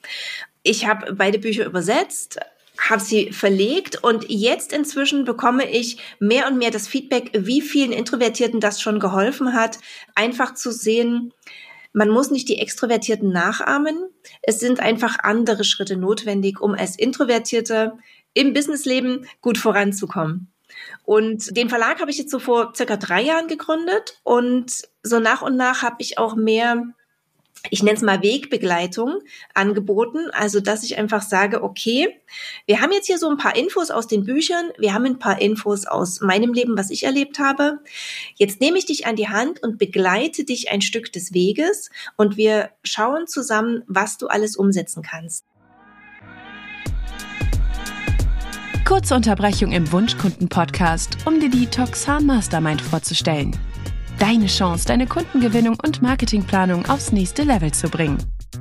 Ich 0.63 0.85
habe 0.85 1.13
beide 1.13 1.39
Bücher 1.39 1.65
übersetzt, 1.65 2.39
habe 2.77 3.01
sie 3.01 3.31
verlegt 3.31 4.03
und 4.03 4.25
jetzt 4.29 4.73
inzwischen 4.73 5.23
bekomme 5.23 5.69
ich 5.69 5.97
mehr 6.19 6.47
und 6.47 6.57
mehr 6.57 6.71
das 6.71 6.87
Feedback, 6.87 7.31
wie 7.33 7.61
vielen 7.61 7.91
Introvertierten 7.91 8.59
das 8.59 8.81
schon 8.81 8.99
geholfen 8.99 9.53
hat, 9.53 9.79
einfach 10.13 10.53
zu 10.53 10.71
sehen, 10.71 11.33
man 11.95 12.09
muss 12.09 12.29
nicht 12.29 12.49
die 12.49 12.59
Extrovertierten 12.59 13.31
nachahmen. 13.31 13.97
Es 14.41 14.59
sind 14.59 14.81
einfach 14.81 15.17
andere 15.19 15.63
Schritte 15.63 15.95
notwendig, 15.95 16.59
um 16.59 16.73
als 16.73 16.99
Introvertierte 16.99 17.93
im 18.33 18.51
Businessleben 18.51 19.27
gut 19.41 19.57
voranzukommen. 19.57 20.51
Und 21.05 21.55
den 21.55 21.69
Verlag 21.69 22.01
habe 22.01 22.11
ich 22.11 22.17
jetzt 22.17 22.31
so 22.31 22.39
vor 22.39 22.73
circa 22.75 22.97
drei 22.97 23.21
Jahren 23.21 23.47
gegründet 23.47 24.19
und 24.23 24.81
so 25.03 25.19
nach 25.21 25.41
und 25.41 25.55
nach 25.55 25.83
habe 25.83 25.95
ich 25.99 26.17
auch 26.17 26.35
mehr 26.35 26.83
ich 27.69 27.83
nenne 27.83 27.97
es 27.97 28.03
mal 28.03 28.21
Wegbegleitung 28.21 29.19
angeboten. 29.53 30.29
Also, 30.31 30.59
dass 30.59 30.83
ich 30.83 30.97
einfach 30.97 31.21
sage, 31.21 31.63
okay, 31.63 32.07
wir 32.65 32.81
haben 32.81 32.91
jetzt 32.91 33.07
hier 33.07 33.17
so 33.17 33.29
ein 33.29 33.37
paar 33.37 33.55
Infos 33.55 33.91
aus 33.91 34.07
den 34.07 34.25
Büchern, 34.25 34.71
wir 34.77 34.93
haben 34.93 35.05
ein 35.05 35.19
paar 35.19 35.41
Infos 35.41 35.85
aus 35.85 36.21
meinem 36.21 36.53
Leben, 36.53 36.77
was 36.77 36.89
ich 36.89 37.03
erlebt 37.03 37.39
habe. 37.39 37.79
Jetzt 38.35 38.61
nehme 38.61 38.77
ich 38.77 38.85
dich 38.85 39.05
an 39.05 39.15
die 39.15 39.29
Hand 39.29 39.61
und 39.63 39.77
begleite 39.77 40.43
dich 40.43 40.71
ein 40.71 40.81
Stück 40.81 41.11
des 41.11 41.33
Weges 41.33 41.89
und 42.17 42.37
wir 42.37 42.69
schauen 42.83 43.27
zusammen, 43.27 43.83
was 43.87 44.17
du 44.17 44.27
alles 44.27 44.55
umsetzen 44.55 45.03
kannst. 45.03 45.45
Kurze 48.85 49.15
Unterbrechung 49.15 49.71
im 49.71 49.91
Wunschkunden-Podcast, 49.91 51.17
um 51.25 51.39
dir 51.39 51.49
die 51.49 51.65
Toxan 51.65 52.25
Mastermind 52.27 52.81
vorzustellen. 52.81 53.57
Deine 54.19 54.47
Chance, 54.47 54.85
deine 54.85 55.07
Kundengewinnung 55.07 55.77
und 55.83 56.01
Marketingplanung 56.01 56.85
aufs 56.87 57.11
nächste 57.11 57.43
Level 57.43 57.73
zu 57.73 57.89
bringen. 57.89 58.17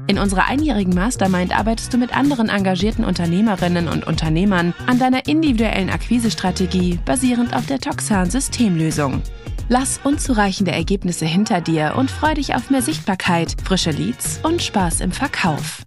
In 0.06 0.18
unserer 0.18 0.46
einjährigen 0.46 0.94
Mastermind 0.94 1.56
arbeitest 1.56 1.92
du 1.92 1.98
mit 1.98 2.16
anderen 2.16 2.48
engagierten 2.48 3.04
Unternehmerinnen 3.04 3.88
und 3.88 4.06
Unternehmern 4.06 4.74
an 4.86 4.98
deiner 4.98 5.26
individuellen 5.26 5.90
Akquisestrategie 5.90 6.98
basierend 7.04 7.54
auf 7.54 7.66
der 7.66 7.78
Toxan 7.78 8.30
Systemlösung. 8.30 9.22
Lass 9.68 9.98
unzureichende 10.04 10.72
Ergebnisse 10.72 11.24
hinter 11.24 11.60
dir 11.62 11.94
und 11.96 12.10
freu 12.10 12.34
dich 12.34 12.54
auf 12.54 12.68
mehr 12.70 12.82
Sichtbarkeit, 12.82 13.56
frische 13.64 13.92
Leads 13.92 14.40
und 14.42 14.62
Spaß 14.62 15.00
im 15.00 15.10
Verkauf. 15.10 15.82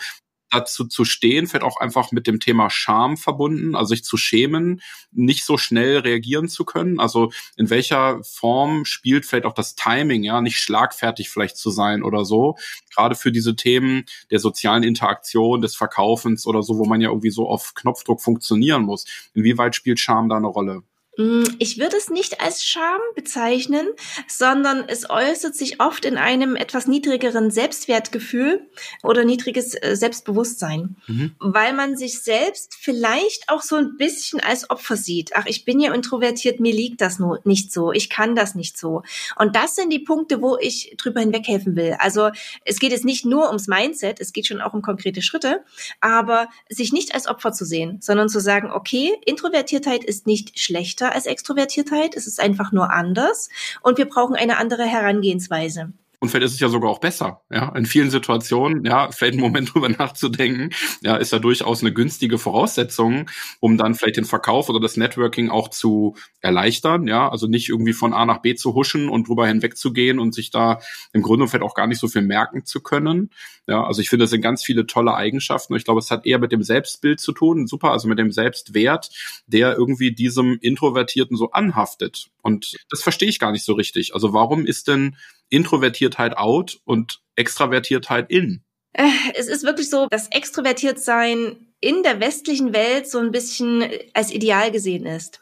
dazu 0.50 0.86
zu 0.86 1.06
stehen, 1.06 1.48
vielleicht 1.48 1.66
auch 1.66 1.80
einfach 1.80 2.12
mit 2.12 2.28
dem 2.28 2.40
Thema 2.40 2.70
Scham 2.70 3.18
verbunden, 3.18 3.75
also 3.75 3.90
sich 3.90 4.04
zu 4.04 4.18
schämen, 4.18 4.82
nicht 5.12 5.46
so 5.46 5.58
schnell 5.58 6.00
reagieren 6.00 6.48
zu 6.48 6.66
können. 6.66 7.00
Also 7.00 7.32
in 7.58 7.70
welcher 7.70 8.24
Form 8.24 8.86
spielt 8.86 9.25
vielleicht 9.25 9.46
auch 9.46 9.54
das 9.54 9.75
Timing, 9.75 10.24
ja, 10.24 10.42
nicht 10.42 10.58
schlagfertig 10.58 11.30
vielleicht 11.30 11.58
zu 11.58 11.72
sein 11.72 12.04
oder 12.04 12.25
so. 12.25 12.56
Gerade 12.94 13.16
für 13.16 13.32
diese 13.32 13.56
Themen 13.56 14.06
der 14.32 14.40
sozialen 14.40 14.84
Interaktion, 14.84 15.62
des 15.62 15.75
Verkaufens 15.75 16.48
oder 16.48 16.64
so, 16.64 16.78
wo 16.78 16.86
man 16.86 17.02
ja 17.02 17.10
irgendwie 17.10 17.32
so 17.32 17.48
auf 17.48 17.74
Knopfdruck 17.75 18.22
funktionieren 18.22 18.84
muss. 18.84 19.06
Inwieweit 19.34 19.75
spielt 19.75 20.00
Scham 20.00 20.30
da 20.30 20.38
eine 20.38 20.48
Rolle? 20.48 20.84
Mm, 21.18 21.44
ich 21.60 21.80
würde 21.80 21.96
es 21.98 22.10
nicht 22.10 22.42
als 22.42 22.66
Scham 22.66 23.00
bezeichnen, 23.16 23.88
sondern 24.28 24.84
es 24.88 25.10
äußert 25.10 25.56
sich 25.56 25.80
oft 25.80 26.06
in 26.06 26.18
einem 26.18 26.56
etwas 26.56 26.88
niedrigeren 26.88 27.52
Selbstwertgefühl 27.52 28.68
oder 29.04 29.24
niedriges 29.24 29.76
äh, 29.82 29.96
Selbstbewusstsein, 29.96 30.98
mhm. 31.08 31.36
weil 31.40 31.74
man 31.74 31.96
sich 31.96 32.22
selbst 32.22 32.76
vielleicht 32.80 33.50
auch 33.50 33.62
so 33.62 33.76
ein 33.76 33.98
bisschen 33.98 34.40
als 34.40 34.70
Opfer 34.70 34.98
sieht. 34.98 35.32
Ach, 35.36 35.46
ich 35.46 35.66
bin 35.66 35.80
ja 35.80 35.94
introvertiert, 35.94 36.60
mir 36.60 36.74
liegt 36.74 37.02
das 37.02 37.20
nur 37.20 37.40
nicht 37.46 37.72
so, 37.72 37.92
ich 37.92 38.10
kann 38.10 38.36
das 38.36 38.56
nicht 38.56 38.78
so. 38.78 39.04
Und 39.38 39.56
das 39.56 39.76
sind 39.76 39.92
die 39.92 40.00
Punkte, 40.00 40.42
wo 40.42 40.58
ich 40.58 40.96
drüber 40.98 41.22
hinweghelfen 41.22 41.76
will. 41.76 41.96
Also 42.00 42.30
es 42.66 42.80
geht 42.80 42.92
jetzt 42.92 43.06
nicht 43.06 43.26
nur 43.26 43.48
ums 43.48 43.68
Mindset, 43.68 44.20
es 44.20 44.34
geht 44.34 44.48
schon 44.48 44.62
auch 44.62 44.74
um 44.74 44.82
konkrete 44.82 45.22
Schritte, 45.22 45.64
aber 46.02 46.50
sich 46.70 46.92
nicht 46.92 47.14
als 47.14 47.28
Opfer 47.28 47.54
zu 47.54 47.66
sehen, 47.66 48.00
sondern 48.02 48.28
zu 48.28 48.40
sagen, 48.40 48.72
okay, 48.72 49.14
Introvertiertheit 49.26 50.04
ist 50.04 50.28
nicht 50.28 50.60
schlechter 50.60 51.05
schlechter 51.06 51.16
als 51.16 51.26
Extrovertiertheit. 51.26 52.16
Es 52.16 52.28
ist 52.28 52.40
einfach 52.40 52.72
nur 52.72 52.92
anders 52.92 53.50
und 53.82 53.98
wir 53.98 54.06
brauchen 54.06 54.36
eine 54.36 54.58
andere 54.58 54.84
Herangehensweise. 54.84 55.94
Und 56.25 56.29
vielleicht 56.29 56.46
ist 56.46 56.53
es 56.55 56.60
ja 56.60 56.70
sogar 56.70 56.89
auch 56.89 57.00
besser, 57.00 57.41
ja. 57.51 57.70
In 57.75 57.86
vielen 57.86 58.10
Situationen, 58.10 58.84
ja, 58.84 59.12
vielleicht 59.12 59.34
einen 59.34 59.44
Moment 59.44 59.72
drüber 59.74 59.89
nachzudenken, 59.89 60.72
ja, 61.01 61.17
ist 61.17 61.32
ja 61.32 61.38
durchaus 61.38 61.82
eine 61.82 61.94
günstige 61.94 62.39
Voraussetzung, 62.39 63.29
um 63.60 63.77
dann 63.77 63.94
vielleicht 63.94 64.17
den 64.17 64.25
Verkauf 64.25 64.67
oder 64.70 64.79
das 64.79 64.98
Networking 64.98 65.51
auch 65.51 65.70
zu 65.70 66.15
erleichtern, 66.41 67.08
ja. 67.08 67.29
Also 67.29 67.46
nicht 67.46 67.70
irgendwie 67.70 67.94
von 67.94 68.12
A 68.13 68.25
nach 68.25 68.39
B 68.41 68.55
zu 68.55 68.74
huschen 68.74 69.08
und 69.08 69.27
drüber 69.27 69.46
hinwegzugehen 69.46 70.17
und 70.17 70.34
sich 70.34 70.50
da 70.50 70.79
im 71.13 71.22
Grunde 71.22 71.48
vielleicht 71.48 71.63
auch 71.63 71.75
gar 71.75 71.86
nicht 71.86 72.00
so 72.00 72.08
viel 72.08 72.24
merken 72.24 72.65
zu 72.65 72.82
können. 72.82 73.29
Ja, 73.67 73.84
also 73.84 74.01
ich 74.01 74.10
finde, 74.10 74.24
das 74.24 74.32
sind 74.32 74.41
ganz 74.41 74.63
viele 74.63 74.86
tolle 74.88 75.13
Eigenschaften. 75.15 75.75
Ich 75.75 75.86
glaube, 75.86 76.00
es 76.00 76.12
hat 76.12 76.25
eher 76.25 76.39
mit 76.39 76.51
dem 76.51 76.63
Selbstbild 76.63 77.20
zu 77.20 77.34
tun, 77.34 77.67
super, 77.67 77.91
also 77.91 78.08
mit 78.08 78.20
dem 78.20 78.32
Selbstwert, 78.32 79.10
der 79.48 79.75
irgendwie 79.75 80.12
diesem 80.12 80.58
Introvertierten 80.62 81.36
so 81.38 81.51
anhaftet. 81.51 82.29
Und 82.41 82.77
das 82.89 83.01
verstehe 83.01 83.29
ich 83.29 83.39
gar 83.39 83.51
nicht 83.51 83.65
so 83.65 83.74
richtig. 83.74 84.13
Also 84.13 84.34
warum 84.34 84.65
ist 84.65 84.88
denn 84.88 85.15
Introvertiertheit 85.50 86.38
out 86.38 86.80
und 86.86 87.22
Extravertiertheit 87.36 88.30
in? 88.30 88.64
Äh, 88.94 89.10
es 89.36 89.48
ist 89.48 89.64
wirklich 89.64 89.90
so, 89.90 90.08
dass 90.10 90.28
Extrovertiertsein 90.30 91.68
in 91.82 92.04
der 92.04 92.20
westlichen 92.20 92.74
Welt 92.74 93.10
so 93.10 93.20
ein 93.20 93.32
bisschen 93.32 93.84
als 94.14 94.32
Ideal 94.32 94.72
gesehen 94.72 95.06
ist. 95.06 95.42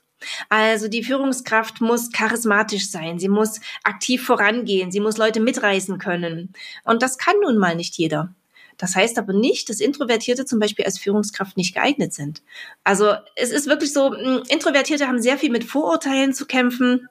Also 0.50 0.88
die 0.88 1.03
Führungskraft 1.03 1.81
muss 1.81 2.12
charismatisch 2.12 2.89
sein, 2.89 3.19
sie 3.19 3.29
muss 3.29 3.60
aktiv 3.83 4.24
vorangehen, 4.24 4.91
sie 4.91 5.00
muss 5.00 5.17
Leute 5.17 5.39
mitreißen 5.39 5.98
können. 6.00 6.53
Und 6.83 7.01
das 7.01 7.17
kann 7.17 7.36
nun 7.41 7.57
mal 7.57 7.75
nicht 7.75 7.98
jeder. 7.98 8.33
Das 8.77 8.95
heißt 8.95 9.19
aber 9.19 9.33
nicht, 9.33 9.69
dass 9.69 9.79
Introvertierte 9.79 10.45
zum 10.45 10.60
Beispiel 10.60 10.86
als 10.86 10.98
Führungskraft 10.98 11.57
nicht 11.57 11.75
geeignet 11.75 12.13
sind. 12.13 12.41
Also 12.83 13.13
es 13.36 13.51
ist 13.51 13.67
wirklich 13.67 13.93
so, 13.93 14.13
hm, 14.13 14.43
Introvertierte 14.50 15.07
haben 15.07 15.22
sehr 15.22 15.38
viel 15.38 15.51
mit 15.51 15.63
Vorurteilen 15.63 16.33
zu 16.33 16.45
kämpfen, 16.45 17.07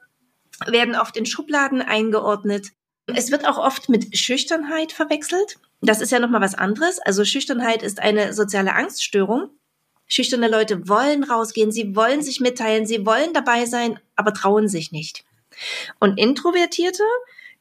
werden 0.67 0.95
oft 0.95 1.15
in 1.17 1.25
Schubladen 1.25 1.81
eingeordnet. 1.81 2.71
Es 3.07 3.31
wird 3.31 3.45
auch 3.47 3.57
oft 3.57 3.89
mit 3.89 4.17
Schüchternheit 4.17 4.91
verwechselt. 4.91 5.59
Das 5.81 5.99
ist 5.99 6.11
ja 6.11 6.19
nochmal 6.19 6.41
was 6.41 6.55
anderes. 6.55 6.99
Also 6.99 7.25
Schüchternheit 7.25 7.83
ist 7.83 7.99
eine 7.99 8.33
soziale 8.33 8.73
Angststörung. 8.73 9.49
Schüchterne 10.07 10.47
Leute 10.47 10.87
wollen 10.87 11.23
rausgehen, 11.23 11.71
sie 11.71 11.95
wollen 11.95 12.21
sich 12.21 12.39
mitteilen, 12.39 12.85
sie 12.85 13.05
wollen 13.05 13.33
dabei 13.33 13.65
sein, 13.65 13.99
aber 14.15 14.33
trauen 14.33 14.67
sich 14.67 14.91
nicht. 14.91 15.25
Und 15.99 16.19
Introvertierte, 16.19 17.03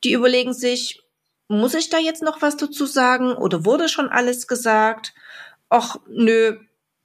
die 0.04 0.12
überlegen 0.12 0.52
sich, 0.52 1.02
muss 1.48 1.74
ich 1.74 1.88
da 1.88 1.98
jetzt 1.98 2.22
noch 2.22 2.42
was 2.42 2.56
dazu 2.56 2.86
sagen 2.86 3.34
oder 3.34 3.64
wurde 3.64 3.88
schon 3.88 4.08
alles 4.08 4.46
gesagt? 4.46 5.14
Ach, 5.68 5.96
nö, 6.08 6.58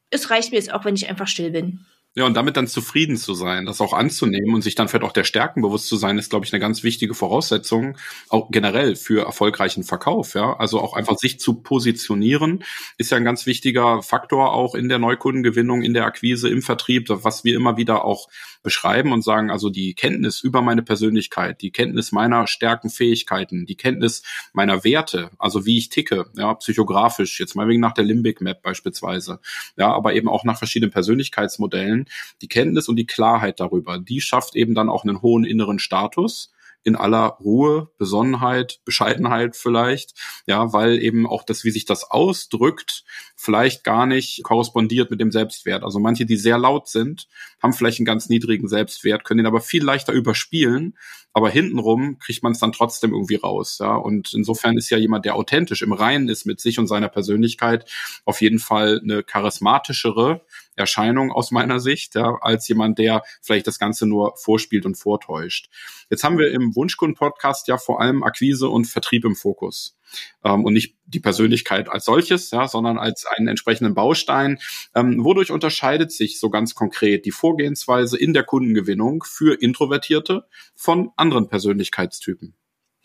es 0.09 0.29
reicht 0.29 0.51
mir 0.51 0.57
jetzt 0.57 0.73
auch, 0.73 0.85
wenn 0.85 0.95
ich 0.95 1.09
einfach 1.09 1.27
still 1.27 1.51
bin. 1.51 1.85
Ja, 2.17 2.25
und 2.25 2.33
damit 2.33 2.57
dann 2.57 2.65
zufrieden 2.65 3.15
zu 3.15 3.35
sein, 3.35 3.67
das 3.67 3.79
auch 3.79 3.93
anzunehmen 3.93 4.55
und 4.55 4.63
sich 4.63 4.73
dann 4.73 4.87
vielleicht 4.87 5.05
auch 5.05 5.11
der 5.11 5.23
Stärken 5.23 5.61
bewusst 5.61 5.87
zu 5.87 5.97
sein, 5.97 6.17
ist, 6.17 6.31
glaube 6.31 6.47
ich, 6.47 6.51
eine 6.51 6.59
ganz 6.59 6.81
wichtige 6.81 7.13
Voraussetzung, 7.13 7.95
auch 8.29 8.49
generell 8.49 8.95
für 8.95 9.23
erfolgreichen 9.23 9.83
Verkauf. 9.83 10.33
Ja, 10.33 10.57
also 10.57 10.81
auch 10.81 10.95
einfach 10.95 11.15
sich 11.17 11.39
zu 11.39 11.61
positionieren, 11.61 12.63
ist 12.97 13.11
ja 13.11 13.17
ein 13.17 13.23
ganz 13.23 13.45
wichtiger 13.45 14.01
Faktor 14.01 14.51
auch 14.53 14.73
in 14.73 14.89
der 14.89 14.97
Neukundengewinnung, 14.97 15.83
in 15.83 15.93
der 15.93 16.05
Akquise, 16.05 16.49
im 16.49 16.63
Vertrieb, 16.63 17.05
was 17.07 17.43
wir 17.43 17.55
immer 17.55 17.77
wieder 17.77 18.03
auch 18.03 18.29
beschreiben 18.63 19.13
und 19.13 19.23
sagen, 19.23 19.51
also 19.51 19.69
die 19.69 19.93
Kenntnis 19.93 20.41
über 20.41 20.61
meine 20.63 20.81
Persönlichkeit, 20.81 21.61
die 21.61 21.71
Kenntnis 21.71 22.11
meiner 22.11 22.47
Stärken, 22.47 22.89
Fähigkeiten, 22.89 23.67
die 23.67 23.75
Kenntnis 23.77 24.23
meiner 24.53 24.83
Werte, 24.83 25.29
also 25.37 25.65
wie 25.67 25.77
ich 25.77 25.89
ticke, 25.89 26.25
ja, 26.35 26.53
psychografisch, 26.55 27.39
jetzt 27.39 27.55
mal 27.55 27.67
wegen 27.67 27.79
nach 27.79 27.93
der 27.93 28.05
Limbic 28.05 28.41
Map 28.41 28.63
beispielsweise, 28.63 29.39
ja, 29.77 29.93
aber 29.93 30.15
eben 30.15 30.27
auch 30.27 30.43
nach 30.43 30.57
verschiedenen 30.57 30.91
Persönlichkeitsmodellen, 30.91 32.06
die 32.41 32.47
Kenntnis 32.47 32.87
und 32.87 32.95
die 32.95 33.05
Klarheit 33.07 33.59
darüber, 33.59 33.99
die 33.99 34.21
schafft 34.21 34.55
eben 34.55 34.75
dann 34.75 34.89
auch 34.89 35.03
einen 35.03 35.21
hohen 35.21 35.43
inneren 35.43 35.79
Status 35.79 36.51
in 36.87 36.95
aller 36.95 37.37
Ruhe, 37.41 37.91
Besonnenheit, 37.97 38.79
Bescheidenheit 38.85 39.57
vielleicht, 39.57 40.13
ja, 40.45 40.71
weil 40.71 41.03
eben 41.03 41.27
auch 41.27 41.43
das, 41.43 41.65
wie 41.65 41.69
sich 41.69 41.83
das 41.83 42.09
ausdrückt, 42.09 43.03
vielleicht 43.35 43.83
gar 43.83 44.05
nicht 44.05 44.41
korrespondiert 44.43 45.11
mit 45.11 45.19
dem 45.19 45.29
Selbstwert. 45.29 45.83
Also 45.83 45.99
manche, 45.99 46.25
die 46.25 46.37
sehr 46.37 46.57
laut 46.57 46.87
sind, 46.87 47.27
haben 47.61 47.73
vielleicht 47.73 47.99
einen 47.99 48.05
ganz 48.05 48.29
niedrigen 48.29 48.69
Selbstwert, 48.69 49.25
können 49.25 49.39
den 49.39 49.47
aber 49.47 49.59
viel 49.59 49.83
leichter 49.83 50.13
überspielen, 50.13 50.97
aber 51.33 51.49
hintenrum 51.49 52.19
kriegt 52.19 52.41
man 52.41 52.53
es 52.53 52.59
dann 52.59 52.71
trotzdem 52.71 53.11
irgendwie 53.11 53.35
raus. 53.35 53.79
Ja? 53.81 53.95
Und 53.95 54.33
insofern 54.33 54.77
ist 54.77 54.89
ja 54.89 54.97
jemand, 54.97 55.25
der 55.25 55.35
authentisch 55.35 55.81
im 55.81 55.91
Reinen 55.91 56.29
ist 56.29 56.45
mit 56.45 56.61
sich 56.61 56.79
und 56.79 56.87
seiner 56.87 57.09
Persönlichkeit, 57.09 57.91
auf 58.23 58.39
jeden 58.39 58.59
Fall 58.59 59.01
eine 59.03 59.23
charismatischere 59.23 60.41
Erscheinung 60.77 61.31
aus 61.31 61.51
meiner 61.51 61.79
Sicht, 61.79 62.15
ja, 62.15 62.37
als 62.41 62.67
jemand, 62.67 62.99
der 62.99 63.23
vielleicht 63.41 63.67
das 63.67 63.79
Ganze 63.79 64.05
nur 64.05 64.35
vorspielt 64.37 64.85
und 64.85 64.95
vortäuscht. 64.95 65.69
Jetzt 66.09 66.23
haben 66.23 66.37
wir 66.37 66.51
im 66.51 66.75
Wunschkunden-Podcast 66.75 67.67
ja 67.67 67.77
vor 67.77 67.99
allem 68.01 68.23
Akquise 68.23 68.69
und 68.69 68.85
Vertrieb 68.85 69.25
im 69.25 69.35
Fokus 69.35 69.97
ähm, 70.43 70.63
und 70.63 70.73
nicht 70.73 70.95
die 71.05 71.19
Persönlichkeit 71.19 71.89
als 71.89 72.05
solches, 72.05 72.51
ja, 72.51 72.67
sondern 72.67 72.97
als 72.97 73.25
einen 73.25 73.47
entsprechenden 73.47 73.93
Baustein. 73.93 74.59
Ähm, 74.95 75.23
wodurch 75.23 75.51
unterscheidet 75.51 76.11
sich 76.11 76.39
so 76.39 76.49
ganz 76.49 76.75
konkret 76.75 77.25
die 77.25 77.31
Vorgehensweise 77.31 78.17
in 78.17 78.33
der 78.33 78.43
Kundengewinnung 78.43 79.23
für 79.23 79.59
Introvertierte 79.61 80.45
von 80.75 81.11
anderen 81.15 81.49
Persönlichkeitstypen? 81.49 82.55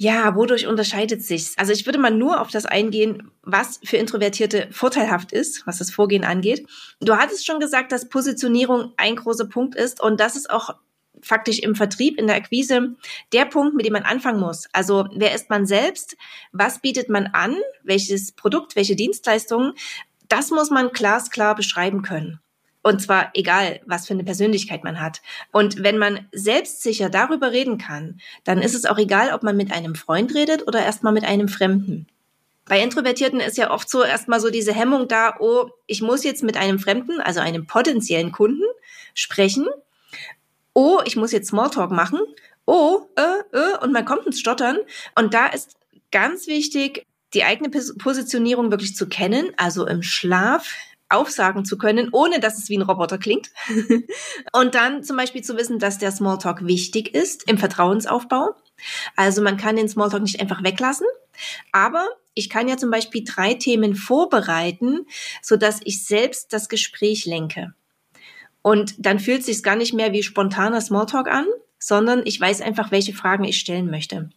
Ja, 0.03 0.35
wodurch 0.35 0.67
unterscheidet 0.67 1.23
sich's? 1.23 1.55
Also 1.57 1.73
ich 1.73 1.87
würde 1.87 2.01
mal 2.01 2.11
nur 2.11 2.41
auf 2.41 2.51
das 2.51 2.67
eingehen, 2.67 3.31
was 3.45 3.79
für 3.85 3.99
Introvertierte 3.99 4.67
vorteilhaft 4.73 5.31
ist, 5.31 5.65
was 5.65 5.79
das 5.79 5.93
Vorgehen 5.93 6.25
angeht. 6.25 6.67
Du 6.99 7.15
hattest 7.15 7.47
schon 7.47 7.61
gesagt, 7.61 7.93
dass 7.93 8.09
Positionierung 8.09 8.95
ein 8.97 9.15
großer 9.15 9.45
Punkt 9.45 9.77
ist 9.77 10.03
und 10.03 10.19
das 10.19 10.35
ist 10.35 10.51
auch 10.51 10.75
faktisch 11.21 11.61
im 11.61 11.77
Vertrieb, 11.77 12.19
in 12.19 12.27
der 12.27 12.35
Akquise 12.35 12.97
der 13.33 13.45
Punkt, 13.45 13.77
mit 13.77 13.87
dem 13.87 13.93
man 13.93 14.03
anfangen 14.03 14.41
muss. 14.41 14.67
Also 14.73 15.07
wer 15.15 15.37
ist 15.37 15.51
man 15.51 15.67
selbst? 15.67 16.17
Was 16.51 16.81
bietet 16.81 17.09
man 17.09 17.29
an? 17.29 17.55
Welches 17.85 18.33
Produkt, 18.33 18.75
welche 18.75 18.97
Dienstleistungen? 18.97 19.75
Das 20.27 20.51
muss 20.51 20.71
man 20.71 20.91
glasklar 20.91 21.55
beschreiben 21.55 22.03
können. 22.03 22.41
Und 22.83 23.01
zwar 23.01 23.31
egal, 23.35 23.81
was 23.87 24.07
für 24.07 24.15
eine 24.15 24.25
Persönlichkeit 24.25 24.85
man 24.85 25.01
hat. 25.01 25.23
Und 25.53 25.83
wenn 25.83 25.99
man 25.99 26.27
selbstsicher 26.33 27.11
darüber 27.11 27.53
reden 27.53 27.79
kann, 27.79 28.21
dann 28.45 28.61
ist 28.61 28.75
es 28.75 28.85
auch 28.85 28.99
egal, 28.99 29.33
ob 29.33 29.43
man 29.43 29.57
mit 29.57 29.73
einem 29.73 29.95
Freund 29.95 30.35
redet 30.35 30.67
oder 30.67 30.83
erstmal 30.85 31.13
mit 31.13 31.25
einem 31.25 31.49
Fremden. 31.49 32.07
Bei 32.67 32.83
Introvertierten 32.83 33.41
ist 33.41 33.57
ja 33.57 33.71
oft 33.71 33.89
so 33.89 34.03
erstmal 34.03 34.41
so 34.41 34.51
diese 34.51 34.73
Hemmung 34.73 35.09
da, 35.09 35.37
oh, 35.39 35.69
ich 35.87 36.03
muss 36.03 36.25
jetzt 36.25 36.43
mit 36.43 36.57
einem 36.57 36.79
Fremden, 36.79 37.21
also 37.21 37.41
einem 37.41 37.67
potenziellen 37.67 38.33
Kunden, 38.33 38.65
sprechen 39.15 39.67
oh, 40.75 41.01
ich 41.05 41.17
muss 41.17 41.33
jetzt 41.33 41.49
Smalltalk 41.49 41.91
machen, 41.91 42.21
oh, 42.67 43.03
äh, 43.17 43.57
äh, 43.57 43.79
und 43.83 43.93
man 43.93 44.05
kommt 44.05 44.27
ins 44.27 44.41
Stottern. 44.41 44.79
Und 45.15 45.35
da 45.35 45.47
ist 45.47 45.77
ganz 46.11 46.47
wichtig, 46.47 47.07
die 47.35 47.45
eigene 47.45 47.71
Positionierung 47.71 48.71
wirklich 48.71 48.95
zu 48.95 49.09
kennen, 49.09 49.53
also 49.57 49.87
im 49.87 50.03
Schlaf 50.03 50.75
aufsagen 51.13 51.65
zu 51.65 51.79
können, 51.79 52.09
ohne 52.13 52.41
dass 52.41 52.59
es 52.59 52.69
wie 52.69 52.79
ein 52.79 52.83
Roboter 52.83 53.19
klingt. 53.19 53.51
und 54.53 54.75
dann 54.75 55.03
zum 55.03 55.17
Beispiel 55.17 55.43
zu 55.43 55.57
wissen, 55.57 55.79
dass 55.79 55.99
der 55.99 56.13
Smalltalk 56.13 56.67
wichtig 56.67 57.15
ist 57.15 57.49
im 57.49 57.59
Vertrauensaufbau. 57.59 58.55
Also 59.17 59.43
man 59.43 59.57
kann 59.57 59.77
den 59.77 59.89
Smalltalk 59.89 60.23
nicht 60.23 60.41
einfach 60.41 60.63
weglassen, 60.63 61.07
aber 61.71 62.09
ich 62.35 62.49
kann 62.49 62.69
ja 62.69 62.77
zum 62.77 62.91
Beispiel 62.91 63.25
drei 63.25 63.55
Themen 63.55 63.95
vorbereiten, 63.95 65.07
so 65.43 65.57
dass 65.57 65.81
ich 65.85 66.05
selbst 66.05 66.53
das 66.53 66.69
Gespräch 66.69 67.27
lenke. 67.27 67.75
Und 68.63 68.95
dann 68.99 69.19
fühlt 69.19 69.45
sich 69.45 69.63
gar 69.63 69.77
nicht 69.77 69.93
mehr 69.93 70.13
wie 70.13 70.23
spontaner 70.23 70.81
Smalltalk 70.81 71.29
an, 71.29 71.47
sondern 71.79 72.23
ich 72.25 72.41
weiß 72.41 72.61
einfach, 72.61 72.91
welche 72.91 73.13
Fragen 73.13 73.45
ich 73.45 73.59
stellen 73.59 73.91
möchte. 73.91 74.31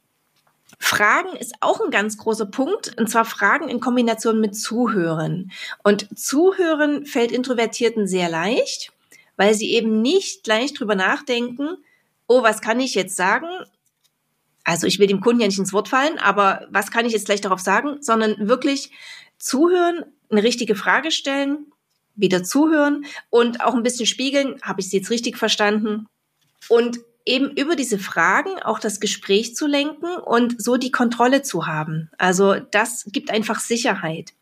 Fragen 0.79 1.35
ist 1.37 1.55
auch 1.61 1.81
ein 1.81 1.91
ganz 1.91 2.17
großer 2.17 2.45
Punkt, 2.45 2.97
und 2.97 3.09
zwar 3.09 3.25
Fragen 3.25 3.69
in 3.69 3.79
Kombination 3.79 4.39
mit 4.39 4.55
Zuhören. 4.55 5.51
Und 5.83 6.17
Zuhören 6.17 7.05
fällt 7.05 7.31
Introvertierten 7.31 8.07
sehr 8.07 8.29
leicht, 8.29 8.91
weil 9.37 9.53
sie 9.53 9.73
eben 9.73 10.01
nicht 10.01 10.43
gleich 10.43 10.73
drüber 10.73 10.95
nachdenken, 10.95 11.77
oh, 12.27 12.43
was 12.43 12.61
kann 12.61 12.79
ich 12.79 12.95
jetzt 12.95 13.15
sagen? 13.15 13.47
Also 14.63 14.87
ich 14.87 14.99
will 14.99 15.07
dem 15.07 15.21
Kunden 15.21 15.41
ja 15.41 15.47
nicht 15.47 15.59
ins 15.59 15.73
Wort 15.73 15.89
fallen, 15.89 16.17
aber 16.17 16.67
was 16.71 16.91
kann 16.91 17.05
ich 17.05 17.13
jetzt 17.13 17.27
gleich 17.27 17.41
darauf 17.41 17.59
sagen? 17.59 18.01
Sondern 18.01 18.47
wirklich 18.47 18.91
zuhören, 19.37 20.05
eine 20.29 20.43
richtige 20.43 20.75
Frage 20.75 21.11
stellen 21.11 21.67
wieder 22.15 22.43
zuhören 22.43 23.05
und 23.29 23.61
auch 23.61 23.73
ein 23.73 23.83
bisschen 23.83 24.05
spiegeln, 24.05 24.59
habe 24.61 24.81
ich 24.81 24.89
sie 24.89 24.97
jetzt 24.97 25.09
richtig 25.09 25.37
verstanden? 25.37 26.07
Und 26.69 26.99
eben 27.25 27.51
über 27.51 27.75
diese 27.75 27.99
Fragen 27.99 28.59
auch 28.61 28.79
das 28.79 28.99
Gespräch 28.99 29.55
zu 29.55 29.67
lenken 29.67 30.15
und 30.17 30.61
so 30.61 30.77
die 30.77 30.91
Kontrolle 30.91 31.41
zu 31.41 31.65
haben. 31.67 32.09
Also 32.17 32.55
das 32.71 33.05
gibt 33.11 33.31
einfach 33.31 33.59
Sicherheit. 33.59 34.33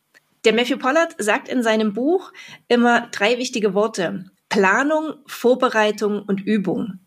Der 0.45 0.53
Matthew 0.53 0.77
Pollard 0.77 1.15
sagt 1.17 1.47
in 1.47 1.63
seinem 1.63 1.93
Buch 1.93 2.33
immer 2.67 3.07
drei 3.11 3.37
wichtige 3.37 3.73
Worte. 3.73 4.25
Planung, 4.49 5.13
Vorbereitung 5.25 6.21
und 6.21 6.41
Übung. 6.41 6.99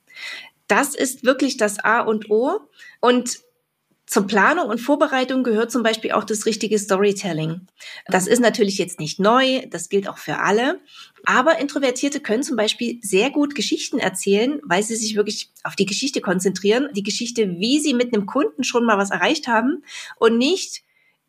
Das 0.66 0.94
ist 0.94 1.24
wirklich 1.24 1.56
das 1.56 1.78
A 1.78 2.00
und 2.00 2.30
O. 2.30 2.60
Und 3.00 3.38
zur 4.06 4.28
Planung 4.28 4.68
und 4.68 4.80
Vorbereitung 4.80 5.42
gehört 5.42 5.72
zum 5.72 5.82
Beispiel 5.82 6.12
auch 6.12 6.22
das 6.22 6.46
richtige 6.46 6.78
Storytelling. 6.78 7.62
Das 8.06 8.28
ist 8.28 8.40
natürlich 8.40 8.78
jetzt 8.78 9.00
nicht 9.00 9.18
neu, 9.18 9.66
das 9.68 9.88
gilt 9.88 10.08
auch 10.08 10.18
für 10.18 10.38
alle. 10.38 10.80
Aber 11.24 11.58
Introvertierte 11.58 12.20
können 12.20 12.44
zum 12.44 12.56
Beispiel 12.56 13.00
sehr 13.02 13.30
gut 13.30 13.56
Geschichten 13.56 13.98
erzählen, 13.98 14.60
weil 14.64 14.84
sie 14.84 14.94
sich 14.94 15.16
wirklich 15.16 15.50
auf 15.64 15.74
die 15.74 15.86
Geschichte 15.86 16.20
konzentrieren. 16.20 16.88
Die 16.94 17.02
Geschichte, 17.02 17.58
wie 17.58 17.80
sie 17.80 17.94
mit 17.94 18.14
einem 18.14 18.26
Kunden 18.26 18.62
schon 18.62 18.84
mal 18.84 18.96
was 18.96 19.10
erreicht 19.10 19.48
haben 19.48 19.82
und 20.18 20.38
nicht, 20.38 20.82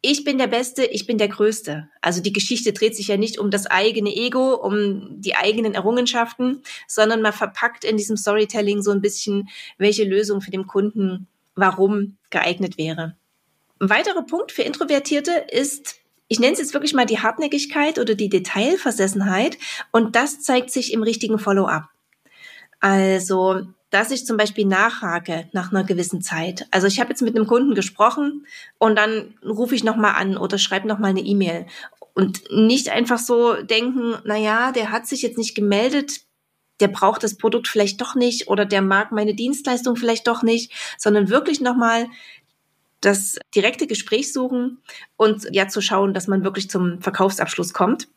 ich 0.04 0.24
bin 0.24 0.38
der 0.38 0.48
Beste, 0.48 0.86
ich 0.86 1.08
bin 1.08 1.18
der 1.18 1.30
Größte. 1.30 1.90
Also 2.02 2.22
die 2.22 2.32
Geschichte 2.32 2.74
dreht 2.74 2.96
sich 2.96 3.08
ja 3.08 3.18
nicht 3.18 3.40
um 3.40 3.50
das 3.50 3.66
eigene 3.66 4.16
Ego, 4.16 4.54
um 4.54 5.20
die 5.20 5.36
eigenen 5.36 5.74
Errungenschaften, 5.74 6.62
sondern 6.88 7.24
man 7.24 7.34
verpackt 7.34 7.84
in 7.84 7.98
diesem 7.98 8.18
Storytelling 8.18 8.84
so 8.84 8.92
ein 8.92 9.02
bisschen, 9.02 9.50
welche 9.80 10.04
Lösung 10.04 10.42
für 10.42 10.52
den 10.52 10.68
Kunden 10.68 11.28
warum 11.58 12.17
geeignet 12.30 12.78
wäre. 12.78 13.17
Ein 13.80 13.89
weiterer 13.89 14.24
Punkt 14.24 14.52
für 14.54 14.63
Introvertierte 14.63 15.32
ist, 15.52 15.96
ich 16.30 16.39
nenne 16.39 16.54
es 16.54 16.60
jetzt 16.60 16.74
wirklich 16.74 16.93
mal 16.93 17.06
die 17.06 17.20
Hartnäckigkeit 17.20 18.00
oder 18.00 18.15
die 18.15 18.30
Detailversessenheit 18.30 19.58
und 19.91 20.15
das 20.15 20.41
zeigt 20.41 20.72
sich 20.72 20.93
im 20.93 21.04
richtigen 21.04 21.39
Follow-up. 21.39 21.89
Also, 22.80 23.67
dass 23.89 24.12
ich 24.12 24.26
zum 24.26 24.38
Beispiel 24.38 24.65
nachhake 24.65 25.50
nach 25.54 25.72
einer 25.72 25.84
gewissen 25.84 26.22
Zeit. 26.22 26.67
Also 26.72 26.88
ich 26.88 27.00
habe 27.00 27.10
jetzt 27.10 27.22
mit 27.22 27.36
einem 27.36 27.48
Kunden 27.48 27.74
gesprochen 27.74 28.46
und 28.78 28.98
dann 28.98 29.36
rufe 29.46 29.76
ich 29.76 29.84
nochmal 29.84 30.15
an 30.15 30.38
oder 30.38 30.58
schreibe 30.58 30.88
nochmal 30.88 31.12
eine 31.12 31.22
E-Mail 31.22 31.65
und 32.13 32.52
nicht 32.52 32.89
einfach 32.89 33.20
so 33.20 33.54
denken, 33.62 34.15
na 34.26 34.36
ja, 34.36 34.72
der 34.72 34.91
hat 34.91 35.08
sich 35.08 35.22
jetzt 35.22 35.38
nicht 35.38 35.56
gemeldet, 35.56 36.22
der 36.80 36.88
braucht 36.88 37.24
das 37.24 37.38
Produkt 37.38 37.68
vielleicht 37.68 38.02
doch 38.02 38.16
nicht 38.16 38.48
oder 38.48 38.66
der 38.66 38.82
mag 38.82 39.12
meine 39.12 39.34
Dienstleistung 39.34 39.96
vielleicht 39.96 40.28
doch 40.28 40.44
nicht, 40.44 40.72
sondern 40.98 41.30
wirklich 41.30 41.62
nochmal 41.62 42.08
das 43.02 43.38
direkte 43.56 43.88
Gespräch 43.88 44.34
suchen 44.34 44.80
und 45.16 45.48
ja 45.52 45.68
zu 45.68 45.82
schauen, 45.82 46.13
dass 46.13 46.28
man 46.28 46.44
wirklich 46.44 46.70
zum 46.70 47.02
Verkaufsabschluss 47.02 47.74
kommt. 47.74 48.08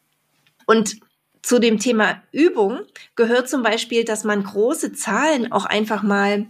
Und 0.66 1.00
zu 1.42 1.58
dem 1.58 1.78
Thema 1.78 2.22
Übung 2.32 2.80
gehört 3.16 3.48
zum 3.48 3.62
Beispiel, 3.62 4.04
dass 4.04 4.24
man 4.24 4.44
große 4.44 4.92
Zahlen 4.92 5.52
auch 5.52 5.64
einfach 5.64 6.02
mal 6.02 6.46